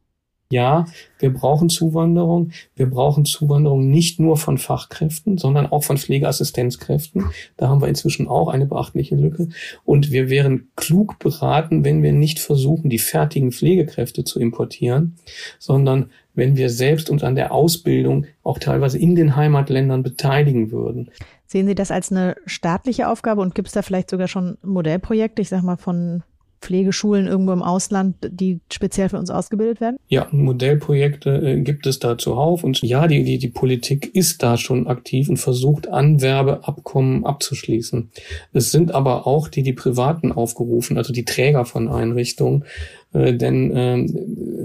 Ja, 0.52 0.86
wir 1.18 1.34
brauchen 1.34 1.70
Zuwanderung. 1.70 2.52
Wir 2.76 2.90
brauchen 2.90 3.26
Zuwanderung 3.26 3.90
nicht 3.90 4.20
nur 4.20 4.36
von 4.36 4.58
Fachkräften, 4.58 5.38
sondern 5.38 5.66
auch 5.66 5.84
von 5.84 5.98
Pflegeassistenzkräften. 5.98 7.26
Da 7.58 7.70
haben 7.70 7.82
wir 7.82 7.88
inzwischen 7.88 8.28
auch 8.28 8.50
eine 8.50 8.66
beachtliche 8.66 9.16
Lücke. 9.16 9.48
Und 9.86 10.12
wir 10.12 10.30
wären 10.30 10.70
klug 10.76 11.20
beraten, 11.20 11.86
wenn 11.86 12.04
wir 12.04 12.12
nicht 12.12 12.40
versuchen, 12.40 12.90
die 12.90 13.00
fertigen 13.00 13.52
Pflegekräfte 13.52 14.26
zu 14.26 14.40
importieren, 14.40 15.16
sondern 15.58 16.12
wenn 16.34 16.58
wir 16.58 16.70
selbst 16.70 17.10
uns 17.10 17.24
an 17.24 17.36
der 17.36 17.54
Ausbildung 17.54 18.26
auch 18.44 18.60
teilweise 18.60 18.98
in 18.98 19.16
den 19.16 19.36
Heimatländern 19.36 20.04
beteiligen 20.04 20.72
würden. 20.72 21.10
Sehen 21.46 21.68
Sie 21.68 21.76
das 21.76 21.92
als 21.92 22.12
eine 22.12 22.36
staatliche 22.46 23.10
Aufgabe 23.10 23.42
und 23.42 23.56
gibt 23.56 23.68
es 23.68 23.74
da 23.74 23.82
vielleicht 23.82 24.10
sogar 24.10 24.28
schon 24.28 24.58
Modellprojekte, 24.64 25.42
ich 25.42 25.50
sag 25.50 25.64
mal 25.64 25.78
von 25.78 26.24
Pflegeschulen 26.62 27.28
irgendwo 27.28 27.54
im 27.54 27.64
Ausland, 27.64 28.16
die 28.22 28.60
speziell 28.72 29.10
für 29.10 29.18
uns 29.18 29.30
ausgebildet 29.30 29.82
werden? 29.82 29.98
Ja, 30.08 30.28
Modellprojekte 30.32 31.30
äh, 31.30 31.62
gibt 31.62 31.88
es 31.88 32.00
da 32.00 32.18
zuhauf 32.18 32.64
und 32.64 32.82
ja, 32.82 33.08
die, 33.08 33.24
die, 33.24 33.40
die 33.40 33.50
Politik 33.50 34.14
ist 34.14 34.44
da 34.44 34.58
schon 34.58 34.88
aktiv 34.88 35.28
und 35.28 35.38
versucht 35.38 35.90
Anwerbeabkommen 35.90 37.26
abzuschließen. 37.26 38.12
Es 38.54 38.72
sind 38.72 38.94
aber 38.94 39.28
auch 39.28 39.48
die, 39.48 39.64
die 39.64 39.74
Privaten 39.74 40.32
aufgerufen, 40.32 40.98
also 40.98 41.12
die 41.12 41.26
Träger 41.26 41.66
von 41.66 41.90
Einrichtungen, 41.90 42.66
äh, 43.14 43.34
denn 43.34 43.76
äh, 43.76 44.06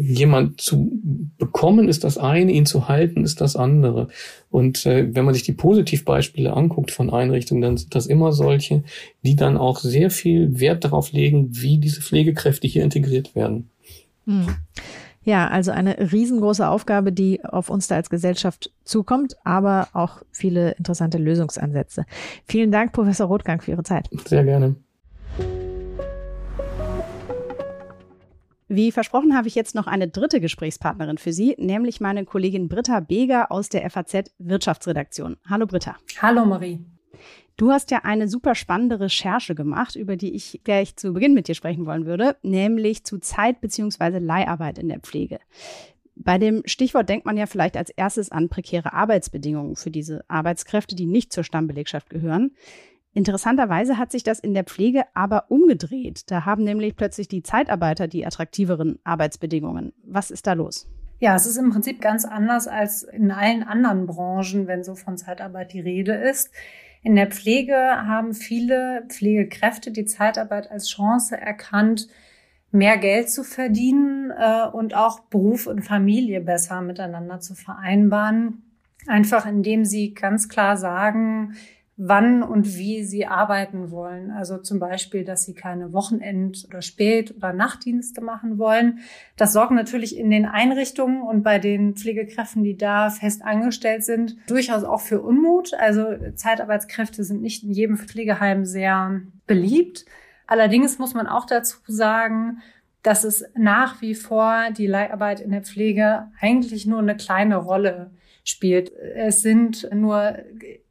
jemand 0.00 0.60
zu 0.60 0.90
bekommen 1.38 1.88
ist 1.88 2.04
das 2.04 2.18
eine, 2.18 2.52
ihn 2.52 2.66
zu 2.66 2.88
halten 2.88 3.24
ist 3.24 3.40
das 3.40 3.56
andere. 3.56 4.08
Und 4.50 4.86
äh, 4.86 5.14
wenn 5.14 5.24
man 5.24 5.34
sich 5.34 5.42
die 5.42 5.52
Positivbeispiele 5.52 6.52
anguckt 6.52 6.90
von 6.90 7.10
Einrichtungen, 7.10 7.62
dann 7.62 7.76
sind 7.76 7.94
das 7.94 8.06
immer 8.06 8.32
solche, 8.32 8.84
die 9.22 9.36
dann 9.36 9.56
auch 9.56 9.80
sehr 9.80 10.10
viel 10.10 10.60
Wert 10.60 10.84
darauf 10.84 11.12
legen, 11.12 11.48
wie 11.50 11.78
diese 11.78 12.00
Pflegekräfte 12.00 12.66
hier 12.66 12.84
integriert 12.84 13.34
werden. 13.34 13.70
Hm. 14.26 14.46
Ja, 15.26 15.48
also 15.48 15.72
eine 15.72 16.12
riesengroße 16.12 16.68
Aufgabe, 16.68 17.10
die 17.12 17.44
auf 17.44 17.68
uns 17.68 17.88
da 17.88 17.96
als 17.96 18.10
Gesellschaft 18.10 18.70
zukommt, 18.84 19.36
aber 19.42 19.88
auch 19.92 20.22
viele 20.30 20.70
interessante 20.72 21.18
Lösungsansätze. 21.18 22.06
Vielen 22.46 22.70
Dank, 22.70 22.92
Professor 22.92 23.26
Rothgang, 23.26 23.60
für 23.60 23.72
Ihre 23.72 23.82
Zeit. 23.82 24.08
Sehr 24.24 24.44
gerne. 24.44 24.76
Wie 28.68 28.90
versprochen 28.90 29.36
habe 29.36 29.46
ich 29.46 29.54
jetzt 29.54 29.76
noch 29.76 29.86
eine 29.86 30.08
dritte 30.08 30.40
Gesprächspartnerin 30.40 31.18
für 31.18 31.32
Sie, 31.32 31.54
nämlich 31.56 32.00
meine 32.00 32.24
Kollegin 32.24 32.68
Britta 32.68 32.98
Beger 32.98 33.52
aus 33.52 33.68
der 33.68 33.88
FAZ 33.88 34.32
Wirtschaftsredaktion. 34.38 35.36
Hallo 35.48 35.66
Britta. 35.66 35.96
Hallo 36.20 36.44
Marie. 36.44 36.80
Du 37.56 37.70
hast 37.70 37.92
ja 37.92 38.00
eine 38.02 38.26
super 38.26 38.56
spannende 38.56 38.98
Recherche 38.98 39.54
gemacht, 39.54 39.94
über 39.94 40.16
die 40.16 40.34
ich 40.34 40.62
gleich 40.64 40.96
zu 40.96 41.12
Beginn 41.12 41.32
mit 41.32 41.46
dir 41.46 41.54
sprechen 41.54 41.86
wollen 41.86 42.06
würde, 42.06 42.36
nämlich 42.42 43.04
zu 43.04 43.18
Zeit- 43.18 43.60
bzw. 43.60 44.18
Leiharbeit 44.18 44.78
in 44.78 44.88
der 44.88 44.98
Pflege. 44.98 45.38
Bei 46.16 46.36
dem 46.36 46.62
Stichwort 46.64 47.08
denkt 47.08 47.24
man 47.24 47.36
ja 47.36 47.46
vielleicht 47.46 47.76
als 47.76 47.90
erstes 47.90 48.32
an 48.32 48.48
prekäre 48.48 48.92
Arbeitsbedingungen 48.92 49.76
für 49.76 49.92
diese 49.92 50.24
Arbeitskräfte, 50.26 50.96
die 50.96 51.06
nicht 51.06 51.32
zur 51.32 51.44
Stammbelegschaft 51.44 52.10
gehören. 52.10 52.50
Interessanterweise 53.16 53.96
hat 53.96 54.12
sich 54.12 54.24
das 54.24 54.38
in 54.40 54.52
der 54.52 54.64
Pflege 54.64 55.04
aber 55.14 55.50
umgedreht. 55.50 56.30
Da 56.30 56.44
haben 56.44 56.64
nämlich 56.64 56.96
plötzlich 56.96 57.28
die 57.28 57.42
Zeitarbeiter 57.42 58.08
die 58.08 58.26
attraktiveren 58.26 58.98
Arbeitsbedingungen. 59.04 59.94
Was 60.04 60.30
ist 60.30 60.46
da 60.46 60.52
los? 60.52 60.86
Ja, 61.18 61.34
es 61.34 61.46
ist 61.46 61.56
im 61.56 61.70
Prinzip 61.70 62.02
ganz 62.02 62.26
anders 62.26 62.68
als 62.68 63.04
in 63.04 63.30
allen 63.30 63.62
anderen 63.62 64.04
Branchen, 64.04 64.66
wenn 64.66 64.84
so 64.84 64.94
von 64.94 65.16
Zeitarbeit 65.16 65.72
die 65.72 65.80
Rede 65.80 66.12
ist. 66.12 66.50
In 67.02 67.16
der 67.16 67.28
Pflege 67.28 67.74
haben 67.74 68.34
viele 68.34 69.04
Pflegekräfte 69.08 69.92
die 69.92 70.04
Zeitarbeit 70.04 70.70
als 70.70 70.90
Chance 70.90 71.40
erkannt, 71.40 72.08
mehr 72.70 72.98
Geld 72.98 73.30
zu 73.30 73.44
verdienen 73.44 74.30
äh, 74.30 74.68
und 74.70 74.94
auch 74.94 75.20
Beruf 75.20 75.66
und 75.66 75.86
Familie 75.86 76.42
besser 76.42 76.82
miteinander 76.82 77.40
zu 77.40 77.54
vereinbaren. 77.54 78.62
Einfach 79.06 79.46
indem 79.46 79.86
sie 79.86 80.12
ganz 80.12 80.50
klar 80.50 80.76
sagen, 80.76 81.54
wann 81.98 82.42
und 82.42 82.76
wie 82.76 83.04
sie 83.04 83.26
arbeiten 83.26 83.90
wollen. 83.90 84.30
Also 84.30 84.58
zum 84.58 84.78
Beispiel, 84.78 85.24
dass 85.24 85.44
sie 85.44 85.54
keine 85.54 85.92
Wochenend- 85.94 86.66
oder 86.68 86.82
Spät- 86.82 87.34
oder 87.34 87.54
Nachtdienste 87.54 88.20
machen 88.20 88.58
wollen. 88.58 88.98
Das 89.36 89.54
sorgt 89.54 89.72
natürlich 89.72 90.16
in 90.16 90.30
den 90.30 90.44
Einrichtungen 90.44 91.22
und 91.22 91.42
bei 91.42 91.58
den 91.58 91.94
Pflegekräften, 91.94 92.62
die 92.62 92.76
da 92.76 93.08
fest 93.08 93.42
angestellt 93.42 94.04
sind, 94.04 94.36
durchaus 94.46 94.84
auch 94.84 95.00
für 95.00 95.22
Unmut. 95.22 95.72
Also 95.74 96.04
Zeitarbeitskräfte 96.34 97.24
sind 97.24 97.40
nicht 97.40 97.64
in 97.64 97.70
jedem 97.70 97.96
Pflegeheim 97.96 98.66
sehr 98.66 99.22
beliebt. 99.46 100.04
Allerdings 100.46 100.98
muss 100.98 101.14
man 101.14 101.26
auch 101.26 101.46
dazu 101.46 101.78
sagen, 101.86 102.58
dass 103.02 103.24
es 103.24 103.44
nach 103.54 104.02
wie 104.02 104.14
vor 104.14 104.70
die 104.76 104.86
Leiharbeit 104.86 105.40
in 105.40 105.52
der 105.52 105.62
Pflege 105.62 106.28
eigentlich 106.40 106.86
nur 106.86 106.98
eine 106.98 107.16
kleine 107.16 107.56
Rolle 107.56 108.10
spielt. 108.48 108.92
Es 108.92 109.42
sind 109.42 109.88
nur 109.92 110.36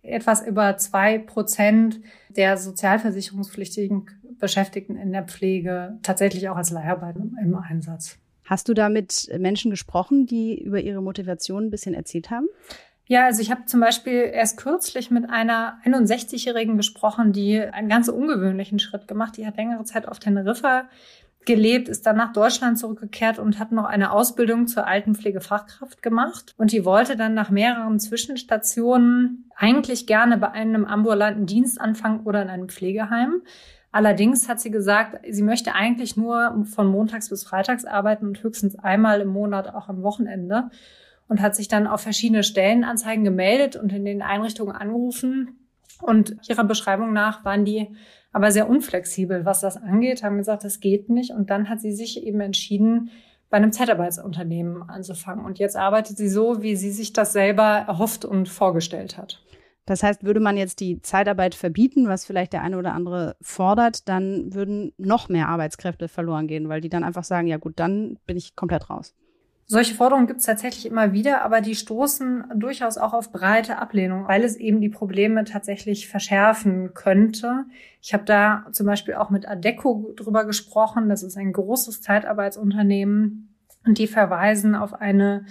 etwas 0.04 0.46
über 0.46 0.78
zwei 0.78 1.18
Prozent 1.18 2.02
der 2.30 2.58
sozialversicherungspflichtigen 2.58 4.08
Beschäftigten 4.40 4.98
in 4.98 5.12
der 5.12 5.24
Pflege 5.24 5.98
tatsächlich 6.04 6.50
auch 6.50 6.58
als 6.58 6.70
Leiharbeit 6.70 7.16
im 7.16 7.56
Einsatz. 7.56 8.18
Hast 8.44 8.70
du 8.70 8.74
da 8.74 8.90
mit 8.90 9.30
Menschen 9.40 9.72
gesprochen, 9.72 10.28
die 10.28 10.62
über 10.62 10.80
ihre 10.80 11.02
Motivation 11.02 11.66
ein 11.66 11.72
bisschen 11.72 11.96
erzählt 11.96 12.30
haben? 12.30 12.48
Ja, 13.08 13.26
also 13.26 13.42
ich 13.42 13.52
habe 13.52 13.66
zum 13.66 13.80
Beispiel 13.80 14.32
erst 14.34 14.58
kürzlich 14.58 15.12
mit 15.12 15.30
einer 15.30 15.80
61-Jährigen 15.86 16.76
gesprochen, 16.76 17.34
die 17.34 17.60
einen 17.60 17.88
ganz 17.88 18.08
ungewöhnlichen 18.08 18.80
Schritt 18.80 19.08
gemacht. 19.08 19.38
Die 19.38 19.46
hat 19.46 19.58
längere 19.58 19.84
Zeit 19.84 20.08
auf 20.08 20.20
Teneriffa 20.20 20.90
gelebt, 21.46 21.90
ist 21.90 22.06
dann 22.06 22.18
nach 22.18 22.34
Deutschland 22.34 22.78
zurückgekehrt 22.78 23.40
und 23.40 23.60
hat 23.60 23.72
noch 23.72 23.86
eine 23.86 24.12
Ausbildung 24.12 24.68
zur 24.68 24.88
Altenpflegefachkraft 24.88 26.02
gemacht. 26.02 26.54
Und 26.58 26.72
die 26.72 26.86
wollte 26.86 27.16
dann 27.16 27.34
nach 27.34 27.50
mehreren 27.50 28.00
Zwischenstationen 28.00 29.50
eigentlich 29.56 30.08
gerne 30.08 30.38
bei 30.38 30.52
einem 30.52 30.86
ambulanten 30.86 31.46
Dienst 31.46 31.80
anfangen 31.80 32.22
oder 32.22 32.42
in 32.42 32.50
einem 32.50 32.70
Pflegeheim. 32.70 33.42
Allerdings 33.92 34.50
hat 34.50 34.60
sie 34.60 34.72
gesagt, 34.72 35.20
sie 35.30 35.44
möchte 35.44 35.74
eigentlich 35.74 36.18
nur 36.18 36.66
von 36.66 36.88
montags 36.88 37.30
bis 37.30 37.46
freitags 37.46 37.86
arbeiten 37.86 38.28
und 38.28 38.44
höchstens 38.44 38.78
einmal 38.78 39.22
im 39.22 39.30
Monat 39.30 39.74
auch 39.74 39.88
am 39.88 40.04
Wochenende 40.04 40.70
und 41.28 41.42
hat 41.42 41.56
sich 41.56 41.68
dann 41.68 41.88
auf 41.88 42.02
verschiedene 42.02 42.44
Stellenanzeigen 42.44 43.24
gemeldet 43.24 43.76
und 43.76 43.94
in 43.94 44.04
den 44.04 44.22
Einrichtungen 44.22 44.76
angerufen. 44.76 45.65
Und 46.02 46.38
ihrer 46.48 46.64
Beschreibung 46.64 47.14
nach 47.14 47.46
waren 47.46 47.66
die 47.66 47.96
aber 48.32 48.52
sehr 48.52 48.70
unflexibel, 48.70 49.46
was 49.46 49.62
das 49.62 49.78
angeht, 49.78 50.24
haben 50.24 50.38
gesagt, 50.38 50.66
das 50.66 50.82
geht 50.82 51.10
nicht. 51.10 51.32
Und 51.32 51.50
dann 51.50 51.70
hat 51.70 51.80
sie 51.80 51.94
sich 51.94 52.26
eben 52.26 52.42
entschieden, 52.42 53.10
bei 53.50 53.58
einem 53.58 53.72
Zeitarbeitsunternehmen 53.72 54.90
anzufangen. 54.90 55.46
Und 55.46 55.60
jetzt 55.60 55.78
arbeitet 55.78 56.18
sie 56.18 56.28
so, 56.28 56.62
wie 56.62 56.76
sie 56.76 56.92
sich 56.92 57.14
das 57.14 57.32
selber 57.32 57.86
erhofft 57.88 58.26
und 58.26 58.50
vorgestellt 58.50 59.18
hat. 59.18 59.42
Das 59.86 60.02
heißt, 60.02 60.24
würde 60.24 60.40
man 60.40 60.58
jetzt 60.58 60.80
die 60.80 61.02
Zeitarbeit 61.02 61.54
verbieten, 61.54 62.08
was 62.08 62.26
vielleicht 62.26 62.54
der 62.54 62.64
eine 62.64 62.78
oder 62.78 62.94
andere 62.94 63.38
fordert, 63.40 64.10
dann 64.10 64.54
würden 64.54 64.94
noch 64.98 65.30
mehr 65.30 65.48
Arbeitskräfte 65.48 66.08
verloren 66.08 66.48
gehen, 66.48 66.70
weil 66.70 66.82
die 66.82 66.90
dann 66.90 67.04
einfach 67.04 67.24
sagen, 67.24 67.48
ja 67.48 67.58
gut, 67.58 67.74
dann 67.78 68.18
bin 68.26 68.36
ich 68.36 68.56
komplett 68.56 68.90
raus. 68.90 69.14
Solche 69.68 69.96
Forderungen 69.96 70.28
gibt 70.28 70.42
es 70.42 70.46
tatsächlich 70.46 70.86
immer 70.86 71.12
wieder, 71.12 71.42
aber 71.42 71.60
die 71.60 71.74
stoßen 71.74 72.46
durchaus 72.56 73.00
auch 73.00 73.14
auf 73.14 73.32
breite 73.32 73.80
Ablehnung, 73.80 74.28
weil 74.28 74.44
es 74.44 74.58
eben 74.58 74.80
die 74.80 74.90
Probleme 74.90 75.44
tatsächlich 75.44 76.08
verschärfen 76.08 76.94
könnte. 76.94 77.66
Ich 78.00 78.14
habe 78.14 78.26
da 78.26 78.68
zum 78.72 78.86
Beispiel 78.86 79.16
auch 79.16 79.32
mit 79.32 79.48
Adeco 79.48 80.14
drüber 80.16 80.46
gesprochen. 80.46 81.10
Das 81.10 81.24
ist 81.24 81.36
ein 81.36 81.52
großes 81.52 82.02
Zeitarbeitsunternehmen 82.02 83.56
und 83.86 83.98
die 83.98 84.06
verweisen 84.06 84.76
auf 84.76 84.94
eine 84.94 85.46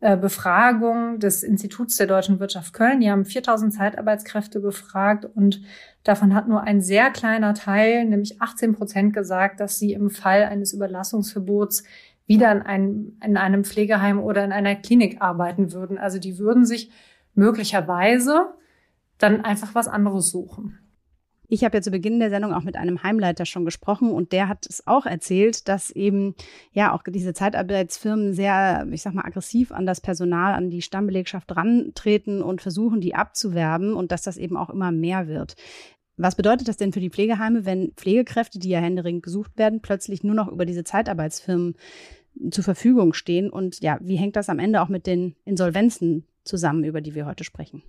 äh, 0.00 0.16
Befragung 0.16 1.18
des 1.18 1.42
Instituts 1.42 1.96
der 1.96 2.06
deutschen 2.06 2.40
Wirtschaft 2.40 2.72
Köln. 2.72 3.00
Die 3.00 3.10
haben 3.10 3.26
4000 3.26 3.74
Zeitarbeitskräfte 3.74 4.58
befragt 4.58 5.26
und 5.26 5.60
davon 6.04 6.34
hat 6.34 6.48
nur 6.48 6.62
ein 6.62 6.80
sehr 6.80 7.10
kleiner 7.10 7.52
Teil, 7.52 8.06
nämlich 8.06 8.40
18 8.40 8.74
Prozent, 8.74 9.12
gesagt, 9.12 9.60
dass 9.60 9.78
sie 9.78 9.92
im 9.92 10.08
Fall 10.08 10.44
eines 10.44 10.72
Überlassungsverbots 10.72 11.84
wieder 12.30 12.52
in 12.52 12.62
einem, 12.62 13.16
in 13.24 13.36
einem 13.36 13.64
Pflegeheim 13.64 14.20
oder 14.20 14.44
in 14.44 14.52
einer 14.52 14.76
Klinik 14.76 15.20
arbeiten 15.20 15.72
würden. 15.72 15.98
Also 15.98 16.20
die 16.20 16.38
würden 16.38 16.64
sich 16.64 16.92
möglicherweise 17.34 18.54
dann 19.18 19.44
einfach 19.44 19.74
was 19.74 19.88
anderes 19.88 20.30
suchen. 20.30 20.78
Ich 21.48 21.64
habe 21.64 21.76
ja 21.76 21.82
zu 21.82 21.90
Beginn 21.90 22.20
der 22.20 22.30
Sendung 22.30 22.54
auch 22.54 22.62
mit 22.62 22.76
einem 22.76 23.02
Heimleiter 23.02 23.46
schon 23.46 23.64
gesprochen 23.64 24.12
und 24.12 24.30
der 24.30 24.46
hat 24.46 24.64
es 24.68 24.86
auch 24.86 25.06
erzählt, 25.06 25.66
dass 25.66 25.90
eben 25.90 26.36
ja 26.70 26.94
auch 26.94 27.02
diese 27.04 27.34
Zeitarbeitsfirmen 27.34 28.32
sehr, 28.32 28.86
ich 28.92 29.02
sag 29.02 29.12
mal, 29.12 29.24
aggressiv 29.24 29.72
an 29.72 29.84
das 29.84 30.00
Personal, 30.00 30.54
an 30.54 30.70
die 30.70 30.82
Stammbelegschaft 30.82 31.56
rantreten 31.56 32.42
und 32.42 32.62
versuchen, 32.62 33.00
die 33.00 33.16
abzuwerben 33.16 33.94
und 33.94 34.12
dass 34.12 34.22
das 34.22 34.36
eben 34.36 34.56
auch 34.56 34.70
immer 34.70 34.92
mehr 34.92 35.26
wird. 35.26 35.56
Was 36.22 36.34
bedeutet 36.34 36.68
das 36.68 36.76
denn 36.76 36.92
für 36.92 37.00
die 37.00 37.08
Pflegeheime, 37.08 37.64
wenn 37.64 37.92
Pflegekräfte, 37.96 38.58
die 38.58 38.68
ja 38.68 38.78
händeringend 38.78 39.22
gesucht 39.22 39.56
werden, 39.56 39.80
plötzlich 39.80 40.22
nur 40.22 40.34
noch 40.34 40.48
über 40.48 40.66
diese 40.66 40.84
Zeitarbeitsfirmen 40.84 41.76
zur 42.50 42.64
Verfügung 42.64 43.12
stehen. 43.12 43.50
Und 43.50 43.80
ja, 43.80 43.98
wie 44.00 44.16
hängt 44.16 44.36
das 44.36 44.48
am 44.48 44.58
Ende 44.58 44.80
auch 44.80 44.88
mit 44.88 45.06
den 45.06 45.36
Insolvenzen 45.44 46.24
zusammen, 46.44 46.84
über 46.84 47.00
die 47.00 47.14
wir 47.14 47.26
heute 47.26 47.44
sprechen? 47.44 47.82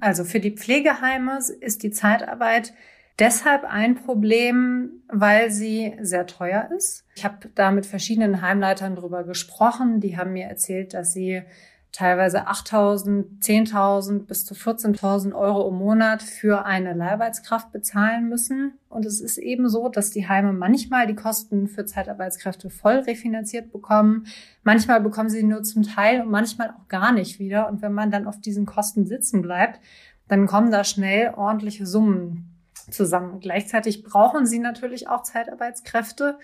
Also 0.00 0.24
für 0.24 0.40
die 0.40 0.52
Pflegeheime 0.52 1.38
ist 1.60 1.82
die 1.82 1.90
Zeitarbeit 1.90 2.72
deshalb 3.18 3.64
ein 3.64 3.96
Problem, 3.96 5.02
weil 5.08 5.50
sie 5.50 5.94
sehr 6.00 6.26
teuer 6.26 6.70
ist. 6.76 7.04
Ich 7.16 7.24
habe 7.24 7.48
da 7.54 7.70
mit 7.70 7.86
verschiedenen 7.86 8.42
Heimleitern 8.42 8.94
drüber 8.94 9.24
gesprochen. 9.24 10.00
Die 10.00 10.16
haben 10.16 10.32
mir 10.32 10.46
erzählt, 10.46 10.94
dass 10.94 11.12
sie 11.12 11.42
teilweise 11.92 12.48
8.000, 12.48 13.40
10.000 13.40 14.26
bis 14.26 14.44
zu 14.44 14.54
14.000 14.54 15.34
Euro 15.34 15.68
im 15.68 15.76
Monat 15.76 16.22
für 16.22 16.64
eine 16.64 16.92
Leiharbeitskraft 16.92 17.72
bezahlen 17.72 18.28
müssen. 18.28 18.74
Und 18.88 19.06
es 19.06 19.20
ist 19.20 19.38
eben 19.38 19.68
so, 19.68 19.88
dass 19.88 20.10
die 20.10 20.28
Heime 20.28 20.52
manchmal 20.52 21.06
die 21.06 21.14
Kosten 21.14 21.66
für 21.66 21.86
Zeitarbeitskräfte 21.86 22.70
voll 22.70 22.98
refinanziert 22.98 23.72
bekommen. 23.72 24.26
Manchmal 24.62 25.00
bekommen 25.00 25.30
sie 25.30 25.42
nur 25.42 25.62
zum 25.62 25.82
Teil 25.82 26.20
und 26.20 26.30
manchmal 26.30 26.70
auch 26.70 26.88
gar 26.88 27.12
nicht 27.12 27.38
wieder. 27.38 27.68
Und 27.68 27.82
wenn 27.82 27.92
man 27.92 28.10
dann 28.10 28.26
auf 28.26 28.40
diesen 28.40 28.66
Kosten 28.66 29.06
sitzen 29.06 29.42
bleibt, 29.42 29.80
dann 30.28 30.46
kommen 30.46 30.70
da 30.70 30.84
schnell 30.84 31.32
ordentliche 31.36 31.86
Summen 31.86 32.54
zusammen. 32.90 33.40
Gleichzeitig 33.40 34.04
brauchen 34.04 34.46
sie 34.46 34.58
natürlich 34.58 35.08
auch 35.08 35.22
Zeitarbeitskräfte 35.22 36.38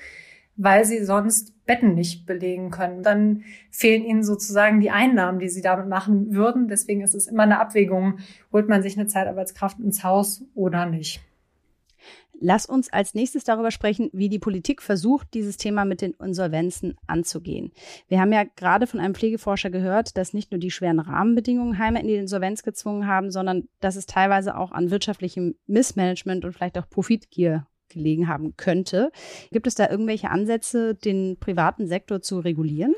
weil 0.56 0.84
sie 0.84 1.04
sonst 1.04 1.52
Betten 1.66 1.94
nicht 1.94 2.26
belegen 2.26 2.70
können. 2.70 3.02
Dann 3.02 3.42
fehlen 3.70 4.04
ihnen 4.04 4.22
sozusagen 4.22 4.80
die 4.80 4.90
Einnahmen, 4.90 5.38
die 5.38 5.48
sie 5.48 5.62
damit 5.62 5.88
machen 5.88 6.34
würden. 6.34 6.68
Deswegen 6.68 7.00
ist 7.00 7.14
es 7.14 7.26
immer 7.26 7.44
eine 7.44 7.60
Abwägung, 7.60 8.18
holt 8.52 8.68
man 8.68 8.82
sich 8.82 8.98
eine 8.98 9.06
Zeitarbeitskraft 9.06 9.80
ins 9.80 10.04
Haus 10.04 10.44
oder 10.54 10.86
nicht. 10.86 11.20
Lass 12.40 12.66
uns 12.66 12.92
als 12.92 13.14
nächstes 13.14 13.44
darüber 13.44 13.70
sprechen, 13.70 14.10
wie 14.12 14.28
die 14.28 14.38
Politik 14.38 14.82
versucht, 14.82 15.32
dieses 15.34 15.56
Thema 15.56 15.84
mit 15.84 16.02
den 16.02 16.14
Insolvenzen 16.14 16.96
anzugehen. 17.06 17.72
Wir 18.08 18.20
haben 18.20 18.32
ja 18.32 18.44
gerade 18.56 18.86
von 18.86 19.00
einem 19.00 19.14
Pflegeforscher 19.14 19.70
gehört, 19.70 20.16
dass 20.16 20.34
nicht 20.34 20.50
nur 20.50 20.58
die 20.58 20.70
schweren 20.70 20.98
Rahmenbedingungen 20.98 21.78
Heime 21.78 22.00
in 22.00 22.08
die 22.08 22.16
Insolvenz 22.16 22.62
gezwungen 22.62 23.06
haben, 23.06 23.30
sondern 23.30 23.68
dass 23.80 23.96
es 23.96 24.06
teilweise 24.06 24.56
auch 24.56 24.72
an 24.72 24.90
wirtschaftlichem 24.90 25.54
Missmanagement 25.66 26.44
und 26.44 26.52
vielleicht 26.52 26.76
auch 26.76 26.90
Profitgier 26.90 27.66
gelegen 27.88 28.28
haben 28.28 28.56
könnte. 28.56 29.10
Gibt 29.50 29.66
es 29.66 29.74
da 29.74 29.88
irgendwelche 29.88 30.30
Ansätze, 30.30 30.94
den 30.94 31.36
privaten 31.38 31.86
Sektor 31.86 32.22
zu 32.22 32.40
regulieren? 32.40 32.94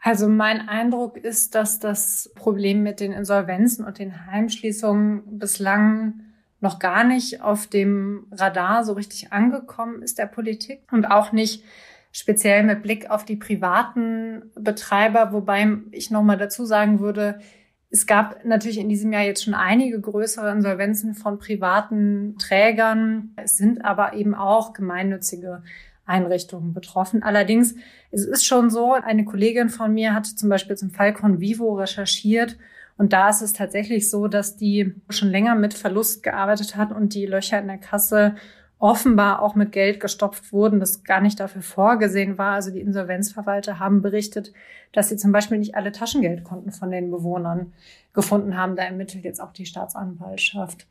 Also 0.00 0.28
mein 0.28 0.68
Eindruck 0.68 1.16
ist, 1.16 1.54
dass 1.54 1.80
das 1.80 2.30
Problem 2.36 2.82
mit 2.82 3.00
den 3.00 3.12
Insolvenzen 3.12 3.84
und 3.84 3.98
den 3.98 4.26
Heimschließungen 4.26 5.38
bislang 5.38 6.20
noch 6.60 6.78
gar 6.78 7.04
nicht 7.04 7.42
auf 7.42 7.66
dem 7.66 8.26
Radar 8.30 8.84
so 8.84 8.92
richtig 8.92 9.32
angekommen 9.32 10.02
ist 10.02 10.18
der 10.18 10.26
Politik 10.26 10.80
und 10.90 11.06
auch 11.06 11.32
nicht 11.32 11.64
speziell 12.12 12.62
mit 12.62 12.82
Blick 12.82 13.10
auf 13.10 13.24
die 13.24 13.36
privaten 13.36 14.50
Betreiber, 14.54 15.32
wobei 15.32 15.76
ich 15.90 16.10
noch 16.10 16.22
mal 16.22 16.38
dazu 16.38 16.64
sagen 16.64 17.00
würde, 17.00 17.40
Es 17.90 18.06
gab 18.06 18.44
natürlich 18.44 18.78
in 18.78 18.88
diesem 18.88 19.12
Jahr 19.12 19.22
jetzt 19.22 19.44
schon 19.44 19.54
einige 19.54 20.00
größere 20.00 20.50
Insolvenzen 20.50 21.14
von 21.14 21.38
privaten 21.38 22.36
Trägern. 22.38 23.30
Es 23.36 23.56
sind 23.56 23.84
aber 23.84 24.14
eben 24.14 24.34
auch 24.34 24.72
gemeinnützige 24.72 25.62
Einrichtungen 26.04 26.72
betroffen. 26.72 27.22
Allerdings, 27.22 27.74
es 28.10 28.24
ist 28.24 28.44
schon 28.44 28.70
so, 28.70 28.92
eine 28.92 29.24
Kollegin 29.24 29.68
von 29.68 29.92
mir 29.92 30.14
hat 30.14 30.26
zum 30.26 30.48
Beispiel 30.48 30.76
zum 30.76 30.90
Fall 30.90 31.12
Convivo 31.12 31.74
recherchiert 31.74 32.56
und 32.96 33.12
da 33.12 33.28
ist 33.28 33.42
es 33.42 33.52
tatsächlich 33.52 34.10
so, 34.10 34.26
dass 34.26 34.56
die 34.56 34.94
schon 35.10 35.28
länger 35.28 35.54
mit 35.54 35.74
Verlust 35.74 36.22
gearbeitet 36.22 36.76
hat 36.76 36.92
und 36.92 37.14
die 37.14 37.26
Löcher 37.26 37.58
in 37.58 37.66
der 37.66 37.78
Kasse 37.78 38.36
offenbar 38.78 39.40
auch 39.40 39.54
mit 39.54 39.72
Geld 39.72 40.00
gestopft 40.00 40.52
wurden, 40.52 40.80
das 40.80 41.02
gar 41.02 41.20
nicht 41.20 41.40
dafür 41.40 41.62
vorgesehen 41.62 42.36
war. 42.36 42.54
Also 42.54 42.70
die 42.70 42.80
Insolvenzverwalter 42.80 43.78
haben 43.78 44.02
berichtet, 44.02 44.52
dass 44.92 45.08
sie 45.08 45.16
zum 45.16 45.32
Beispiel 45.32 45.58
nicht 45.58 45.74
alle 45.74 45.92
Taschengeldkonten 45.92 46.72
von 46.72 46.90
den 46.90 47.10
Bewohnern 47.10 47.72
gefunden 48.12 48.56
haben. 48.56 48.76
Da 48.76 48.82
ermittelt 48.82 49.24
jetzt 49.24 49.40
auch 49.40 49.52
die 49.52 49.66
Staatsanwaltschaft. 49.66 50.86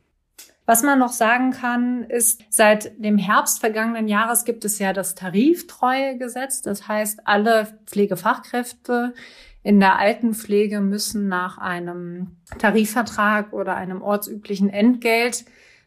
Was 0.65 0.81
man 0.81 0.97
noch 0.97 1.11
sagen 1.11 1.51
kann, 1.51 2.05
ist, 2.05 2.41
seit 2.49 2.91
dem 3.03 3.19
Herbst 3.19 3.59
vergangenen 3.59 4.07
Jahres 4.07 4.45
gibt 4.45 4.65
es 4.65 4.79
ja 4.79 4.93
das 4.93 5.13
Tariftreuegesetz. 5.13 6.63
Das 6.63 6.87
heißt, 6.87 7.21
alle 7.25 7.67
Pflegefachkräfte 7.85 9.13
in 9.61 9.79
der 9.79 9.99
Altenpflege 9.99 10.81
müssen 10.81 11.27
nach 11.27 11.59
einem 11.59 12.37
Tarifvertrag 12.57 13.53
oder 13.53 13.75
einem 13.75 14.01
ortsüblichen 14.01 14.71
Entgelt 14.71 15.45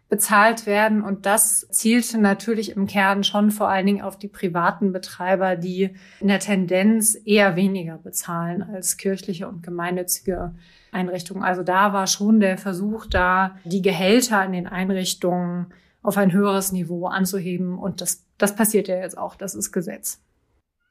bezahlt 0.09 0.65
werden. 0.67 1.03
Und 1.03 1.27
das 1.27 1.69
zielte 1.71 2.19
natürlich 2.19 2.71
im 2.77 2.87
Kern 2.87 3.25
schon 3.25 3.51
vor 3.51 3.69
allen 3.69 3.87
Dingen 3.87 4.03
auf 4.03 4.19
die 4.19 4.29
privaten 4.29 4.93
Betreiber, 4.93 5.57
die 5.57 5.95
in 6.21 6.29
der 6.29 6.41
Tendenz 6.41 7.17
eher 7.25 7.57
weniger 7.57 7.99
bezahlen 7.99 8.63
als 8.63 8.97
kirchliche 8.97 9.49
und 9.49 9.63
gemeinnützige 9.63 10.55
Einrichtungen. 10.93 11.43
Also 11.43 11.63
da 11.63 11.93
war 11.93 12.07
schon 12.07 12.41
der 12.41 12.57
Versuch 12.57 13.07
da, 13.07 13.57
die 13.65 13.83
Gehälter 13.83 14.45
in 14.45 14.53
den 14.53 14.67
Einrichtungen 14.67 15.73
auf 16.03 16.17
ein 16.17 16.33
höheres 16.33 16.73
Niveau 16.73 17.07
anzuheben. 17.07 17.79
Und 17.79 18.01
das, 18.01 18.25
das 18.39 18.57
passiert 18.57 18.89
ja 18.89 18.97
jetzt 18.97 19.19
auch. 19.19 19.37
Das 19.37 19.55
ist 19.55 19.73
Gesetz. 19.73 20.23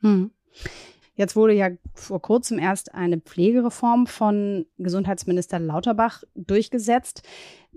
Hm. 0.01 0.32
Jetzt 1.17 1.36
wurde 1.36 1.53
ja 1.53 1.69
vor 1.95 2.21
kurzem 2.21 2.60
erst 2.60 2.93
eine 2.93 3.17
Pflegereform 3.19 4.06
von 4.06 4.67
Gesundheitsminister 4.77 5.58
Lauterbach 5.58 6.23
durchgesetzt. 6.36 7.23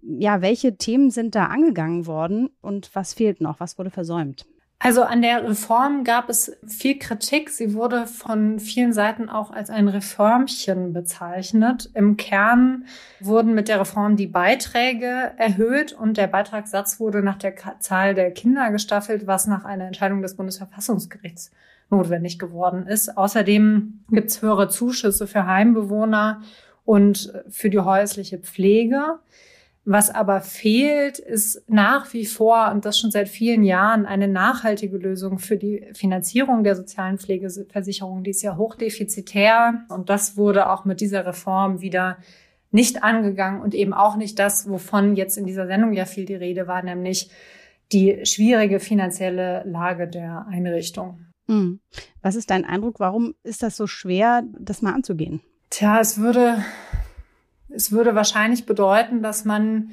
Ja, 0.03 0.41
welche 0.43 0.77
Themen 0.77 1.11
sind 1.11 1.35
da 1.35 1.47
angegangen 1.47 2.07
worden 2.07 2.51
und 2.61 2.91
was 2.95 3.15
fehlt 3.15 3.41
noch? 3.41 3.61
Was 3.61 3.79
wurde 3.79 3.91
versäumt? 3.91 4.47
Also 4.83 5.03
an 5.03 5.21
der 5.21 5.47
Reform 5.47 6.05
gab 6.05 6.31
es 6.31 6.57
viel 6.67 6.99
Kritik. 6.99 7.51
Sie 7.51 7.75
wurde 7.75 8.07
von 8.07 8.59
vielen 8.59 8.95
Seiten 8.95 9.29
auch 9.29 9.51
als 9.51 9.69
ein 9.69 9.89
Reformchen 9.89 10.95
bezeichnet. 10.95 11.91
Im 11.93 12.17
Kern 12.17 12.87
wurden 13.21 13.53
mit 13.53 13.69
der 13.69 13.79
Reform 13.79 14.17
die 14.17 14.27
Beiträge 14.27 15.33
erhöht 15.37 15.93
und 15.93 16.17
der 16.17 16.29
Beitragssatz 16.29 16.99
wurde 16.99 17.23
nach 17.23 17.37
der 17.37 17.55
Zahl 17.81 18.15
der 18.15 18.31
Kinder 18.31 18.71
gestaffelt, 18.71 19.27
was 19.27 19.47
nach 19.47 19.67
einer 19.67 19.85
Entscheidung 19.85 20.23
des 20.23 20.37
Bundesverfassungsgerichts 20.37 21.51
notwendig 21.91 22.39
geworden 22.39 22.87
ist. 22.87 23.19
Außerdem 23.19 24.05
gibt 24.09 24.31
es 24.31 24.41
höhere 24.41 24.71
Zuschüsse 24.71 25.27
für 25.27 25.45
Heimbewohner 25.45 26.41
und 26.87 27.35
für 27.51 27.69
die 27.69 27.81
häusliche 27.81 28.39
Pflege. 28.39 29.19
Was 29.93 30.09
aber 30.09 30.41
fehlt, 30.41 31.19
ist 31.19 31.69
nach 31.69 32.13
wie 32.13 32.25
vor, 32.25 32.71
und 32.71 32.85
das 32.85 32.97
schon 32.97 33.11
seit 33.11 33.29
vielen 33.29 33.65
Jahren, 33.65 34.07
eine 34.07 34.29
nachhaltige 34.29 34.97
Lösung 34.97 35.41
für 35.41 35.57
die 35.57 35.85
Finanzierung 35.95 36.63
der 36.63 36.77
sozialen 36.77 37.19
Pflegeversicherung. 37.19 38.23
Die 38.23 38.31
ist 38.31 38.43
ja 38.43 38.57
hochdefizitär 38.57 39.83
und 39.89 40.09
das 40.09 40.37
wurde 40.37 40.71
auch 40.71 40.85
mit 40.85 41.01
dieser 41.01 41.27
Reform 41.27 41.81
wieder 41.81 42.19
nicht 42.71 43.03
angegangen 43.03 43.61
und 43.61 43.75
eben 43.75 43.93
auch 43.93 44.15
nicht 44.15 44.39
das, 44.39 44.71
wovon 44.71 45.17
jetzt 45.17 45.37
in 45.37 45.45
dieser 45.45 45.67
Sendung 45.67 45.93
ja 45.93 46.05
viel 46.05 46.25
die 46.25 46.37
Rede 46.37 46.69
war, 46.69 46.85
nämlich 46.85 47.29
die 47.91 48.25
schwierige 48.25 48.79
finanzielle 48.79 49.65
Lage 49.67 50.07
der 50.07 50.47
Einrichtung. 50.49 51.27
Hm. 51.49 51.81
Was 52.23 52.37
ist 52.37 52.51
dein 52.51 52.65
Eindruck? 52.65 53.01
Warum 53.01 53.35
ist 53.43 53.65
das 53.65 53.77
so 53.77 53.89
schwer, 53.89 54.45
das 54.57 54.83
mal 54.83 54.95
anzugehen? 54.95 55.41
Tja, 55.69 55.99
es 55.99 56.19
würde, 56.19 56.65
es 57.71 57.93
würde 57.93 58.15
wahrscheinlich 58.15 58.67
bedeuten, 58.67 59.23
dass 59.23 59.45
man 59.45 59.91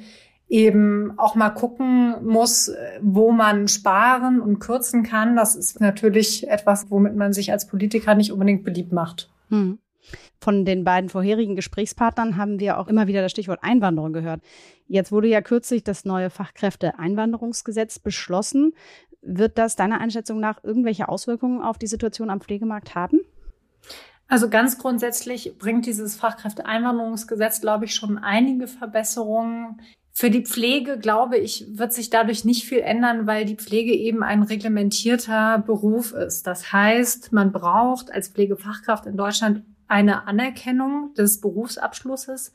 eben 0.48 1.18
auch 1.18 1.34
mal 1.34 1.50
gucken 1.50 2.14
muss, 2.24 2.72
wo 3.02 3.32
man 3.32 3.68
sparen 3.68 4.40
und 4.40 4.58
kürzen 4.60 5.02
kann. 5.02 5.36
Das 5.36 5.54
ist 5.54 5.80
natürlich 5.80 6.48
etwas, 6.48 6.90
womit 6.90 7.16
man 7.16 7.32
sich 7.32 7.52
als 7.52 7.66
Politiker 7.66 8.14
nicht 8.14 8.32
unbedingt 8.32 8.64
beliebt 8.64 8.92
macht. 8.92 9.30
Hm. 9.50 9.78
Von 10.40 10.64
den 10.64 10.84
beiden 10.84 11.10
vorherigen 11.10 11.56
Gesprächspartnern 11.56 12.36
haben 12.36 12.60
wir 12.60 12.78
auch 12.78 12.88
immer 12.88 13.08
wieder 13.08 13.20
das 13.20 13.32
Stichwort 13.32 13.58
Einwanderung 13.62 14.12
gehört. 14.12 14.40
Jetzt 14.86 15.12
wurde 15.12 15.28
ja 15.28 15.42
kürzlich 15.42 15.84
das 15.84 16.04
neue 16.04 16.30
Fachkräfteeinwanderungsgesetz 16.30 17.98
beschlossen. 17.98 18.72
Wird 19.20 19.58
das 19.58 19.76
deiner 19.76 20.00
Einschätzung 20.00 20.40
nach 20.40 20.62
irgendwelche 20.64 21.08
Auswirkungen 21.08 21.60
auf 21.60 21.76
die 21.76 21.88
Situation 21.88 22.30
am 22.30 22.40
Pflegemarkt 22.40 22.94
haben? 22.94 23.20
Also 24.28 24.50
ganz 24.50 24.76
grundsätzlich 24.78 25.56
bringt 25.58 25.86
dieses 25.86 26.14
Fachkräfteeinwanderungsgesetz, 26.16 27.62
glaube 27.62 27.86
ich, 27.86 27.94
schon 27.94 28.18
einige 28.18 28.68
Verbesserungen. 28.68 29.80
Für 30.12 30.30
die 30.30 30.44
Pflege, 30.44 30.98
glaube 30.98 31.38
ich, 31.38 31.64
wird 31.78 31.94
sich 31.94 32.10
dadurch 32.10 32.44
nicht 32.44 32.64
viel 32.64 32.80
ändern, 32.80 33.26
weil 33.26 33.46
die 33.46 33.56
Pflege 33.56 33.94
eben 33.94 34.22
ein 34.22 34.42
reglementierter 34.42 35.58
Beruf 35.64 36.12
ist. 36.12 36.46
Das 36.46 36.72
heißt, 36.72 37.32
man 37.32 37.52
braucht 37.52 38.12
als 38.12 38.28
Pflegefachkraft 38.28 39.06
in 39.06 39.16
Deutschland 39.16 39.62
eine 39.86 40.26
Anerkennung 40.26 41.14
des 41.14 41.40
Berufsabschlusses. 41.40 42.52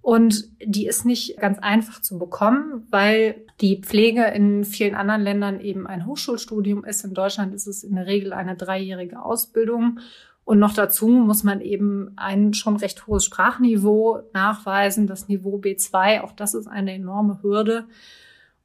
Und 0.00 0.50
die 0.62 0.86
ist 0.86 1.06
nicht 1.06 1.38
ganz 1.38 1.58
einfach 1.58 2.02
zu 2.02 2.18
bekommen, 2.18 2.86
weil 2.90 3.46
die 3.62 3.80
Pflege 3.80 4.24
in 4.26 4.64
vielen 4.64 4.94
anderen 4.94 5.22
Ländern 5.22 5.60
eben 5.60 5.86
ein 5.86 6.06
Hochschulstudium 6.06 6.84
ist. 6.84 7.04
In 7.04 7.14
Deutschland 7.14 7.54
ist 7.54 7.66
es 7.66 7.82
in 7.82 7.96
der 7.96 8.06
Regel 8.06 8.34
eine 8.34 8.54
dreijährige 8.54 9.22
Ausbildung. 9.22 10.00
Und 10.44 10.58
noch 10.58 10.74
dazu 10.74 11.08
muss 11.08 11.42
man 11.42 11.60
eben 11.60 12.12
ein 12.16 12.52
schon 12.52 12.76
recht 12.76 13.06
hohes 13.06 13.24
Sprachniveau 13.24 14.20
nachweisen, 14.34 15.06
das 15.06 15.28
Niveau 15.28 15.58
B2. 15.58 16.20
Auch 16.20 16.32
das 16.32 16.54
ist 16.54 16.66
eine 16.66 16.92
enorme 16.92 17.42
Hürde. 17.42 17.86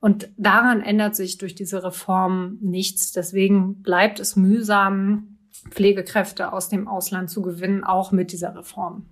Und 0.01 0.29
daran 0.37 0.81
ändert 0.81 1.15
sich 1.15 1.37
durch 1.37 1.55
diese 1.55 1.83
Reform 1.83 2.57
nichts. 2.61 3.11
Deswegen 3.11 3.81
bleibt 3.81 4.19
es 4.19 4.35
mühsam, 4.35 5.37
Pflegekräfte 5.69 6.53
aus 6.53 6.69
dem 6.69 6.87
Ausland 6.87 7.29
zu 7.29 7.41
gewinnen, 7.41 7.83
auch 7.83 8.11
mit 8.11 8.31
dieser 8.31 8.55
Reform. 8.55 9.05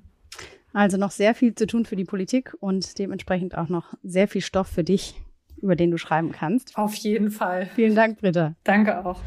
Also 0.73 0.97
noch 0.97 1.11
sehr 1.11 1.33
viel 1.33 1.55
zu 1.55 1.67
tun 1.67 1.85
für 1.85 1.95
die 1.95 2.05
Politik 2.05 2.55
und 2.59 2.99
dementsprechend 2.99 3.57
auch 3.57 3.69
noch 3.69 3.93
sehr 4.03 4.27
viel 4.27 4.41
Stoff 4.41 4.67
für 4.67 4.83
dich, 4.83 5.15
über 5.61 5.75
den 5.75 5.91
du 5.91 5.97
schreiben 5.97 6.31
kannst. 6.31 6.77
Auf 6.77 6.93
jeden 6.95 7.31
Fall. 7.31 7.69
Vielen 7.75 7.95
Dank, 7.95 8.19
Britta. 8.19 8.55
Danke 8.63 9.05
auch. 9.05 9.19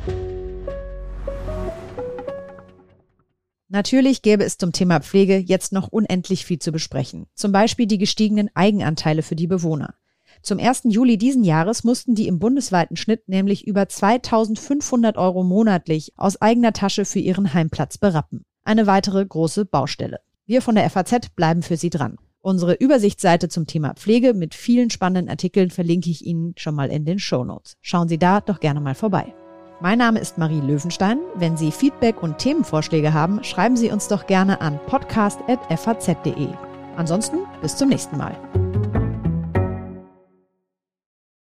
Natürlich 3.73 4.23
gäbe 4.23 4.43
es 4.43 4.59
zum 4.59 4.73
Thema 4.73 4.99
Pflege 4.99 5.37
jetzt 5.37 5.73
noch 5.73 5.87
unendlich 5.87 6.45
viel 6.45 6.59
zu 6.59 6.73
besprechen. 6.73 7.27
Zum 7.35 7.53
Beispiel 7.53 7.87
die 7.87 7.99
gestiegenen 7.99 8.51
Eigenanteile 8.55 9.23
für 9.23 9.37
die 9.37 9.47
Bewohner. 9.47 9.95
Zum 10.43 10.59
1. 10.59 10.83
Juli 10.87 11.19
diesen 11.19 11.45
Jahres 11.45 11.85
mussten 11.85 12.17
die 12.17 12.27
im 12.27 12.41
bundesweiten 12.41 12.97
Schnitt 12.97 13.29
nämlich 13.29 13.69
über 13.69 13.89
2500 13.89 15.17
Euro 15.17 15.45
monatlich 15.45 16.13
aus 16.17 16.41
eigener 16.43 16.73
Tasche 16.73 17.05
für 17.05 17.21
ihren 17.21 17.55
Heimplatz 17.55 17.97
berappen. 17.97 18.43
Eine 18.65 18.89
weitere 18.89 19.25
große 19.25 19.67
Baustelle. 19.67 20.19
Wir 20.47 20.63
von 20.63 20.75
der 20.75 20.91
FAZ 20.91 21.29
bleiben 21.37 21.63
für 21.63 21.77
Sie 21.77 21.91
dran. 21.91 22.17
Unsere 22.41 22.75
Übersichtsseite 22.75 23.49
zum 23.49 23.67
Thema 23.69 23.95
Pflege 23.95 24.35
mit 24.35 24.57
vielen 24.57 24.91
spannenden 24.91 25.31
Artikeln 25.31 25.71
verlinke 25.71 26.11
ich 26.11 26.27
Ihnen 26.27 26.55
schon 26.57 26.75
mal 26.75 26.91
in 26.91 27.05
den 27.05 27.21
Show 27.21 27.45
Notes. 27.45 27.77
Schauen 27.83 28.09
Sie 28.09 28.19
da 28.19 28.41
doch 28.41 28.59
gerne 28.59 28.81
mal 28.81 28.97
vorbei. 28.97 29.33
Mein 29.83 29.97
Name 29.97 30.19
ist 30.21 30.37
Marie 30.37 30.61
Löwenstein. 30.61 31.21
Wenn 31.37 31.57
Sie 31.57 31.73
Feedback 31.73 32.23
und 32.23 32.37
Themenvorschläge 32.37 33.15
haben, 33.15 33.43
schreiben 33.43 33.79
Sie 33.79 33.91
uns 33.91 34.09
doch 34.09 34.27
gerne 34.27 34.61
an 34.61 34.79
podcast.faz.de. 34.87 36.49
Ansonsten 36.97 37.39
bis 37.63 37.77
zum 37.77 37.89
nächsten 37.89 38.19
Mal. 38.19 38.37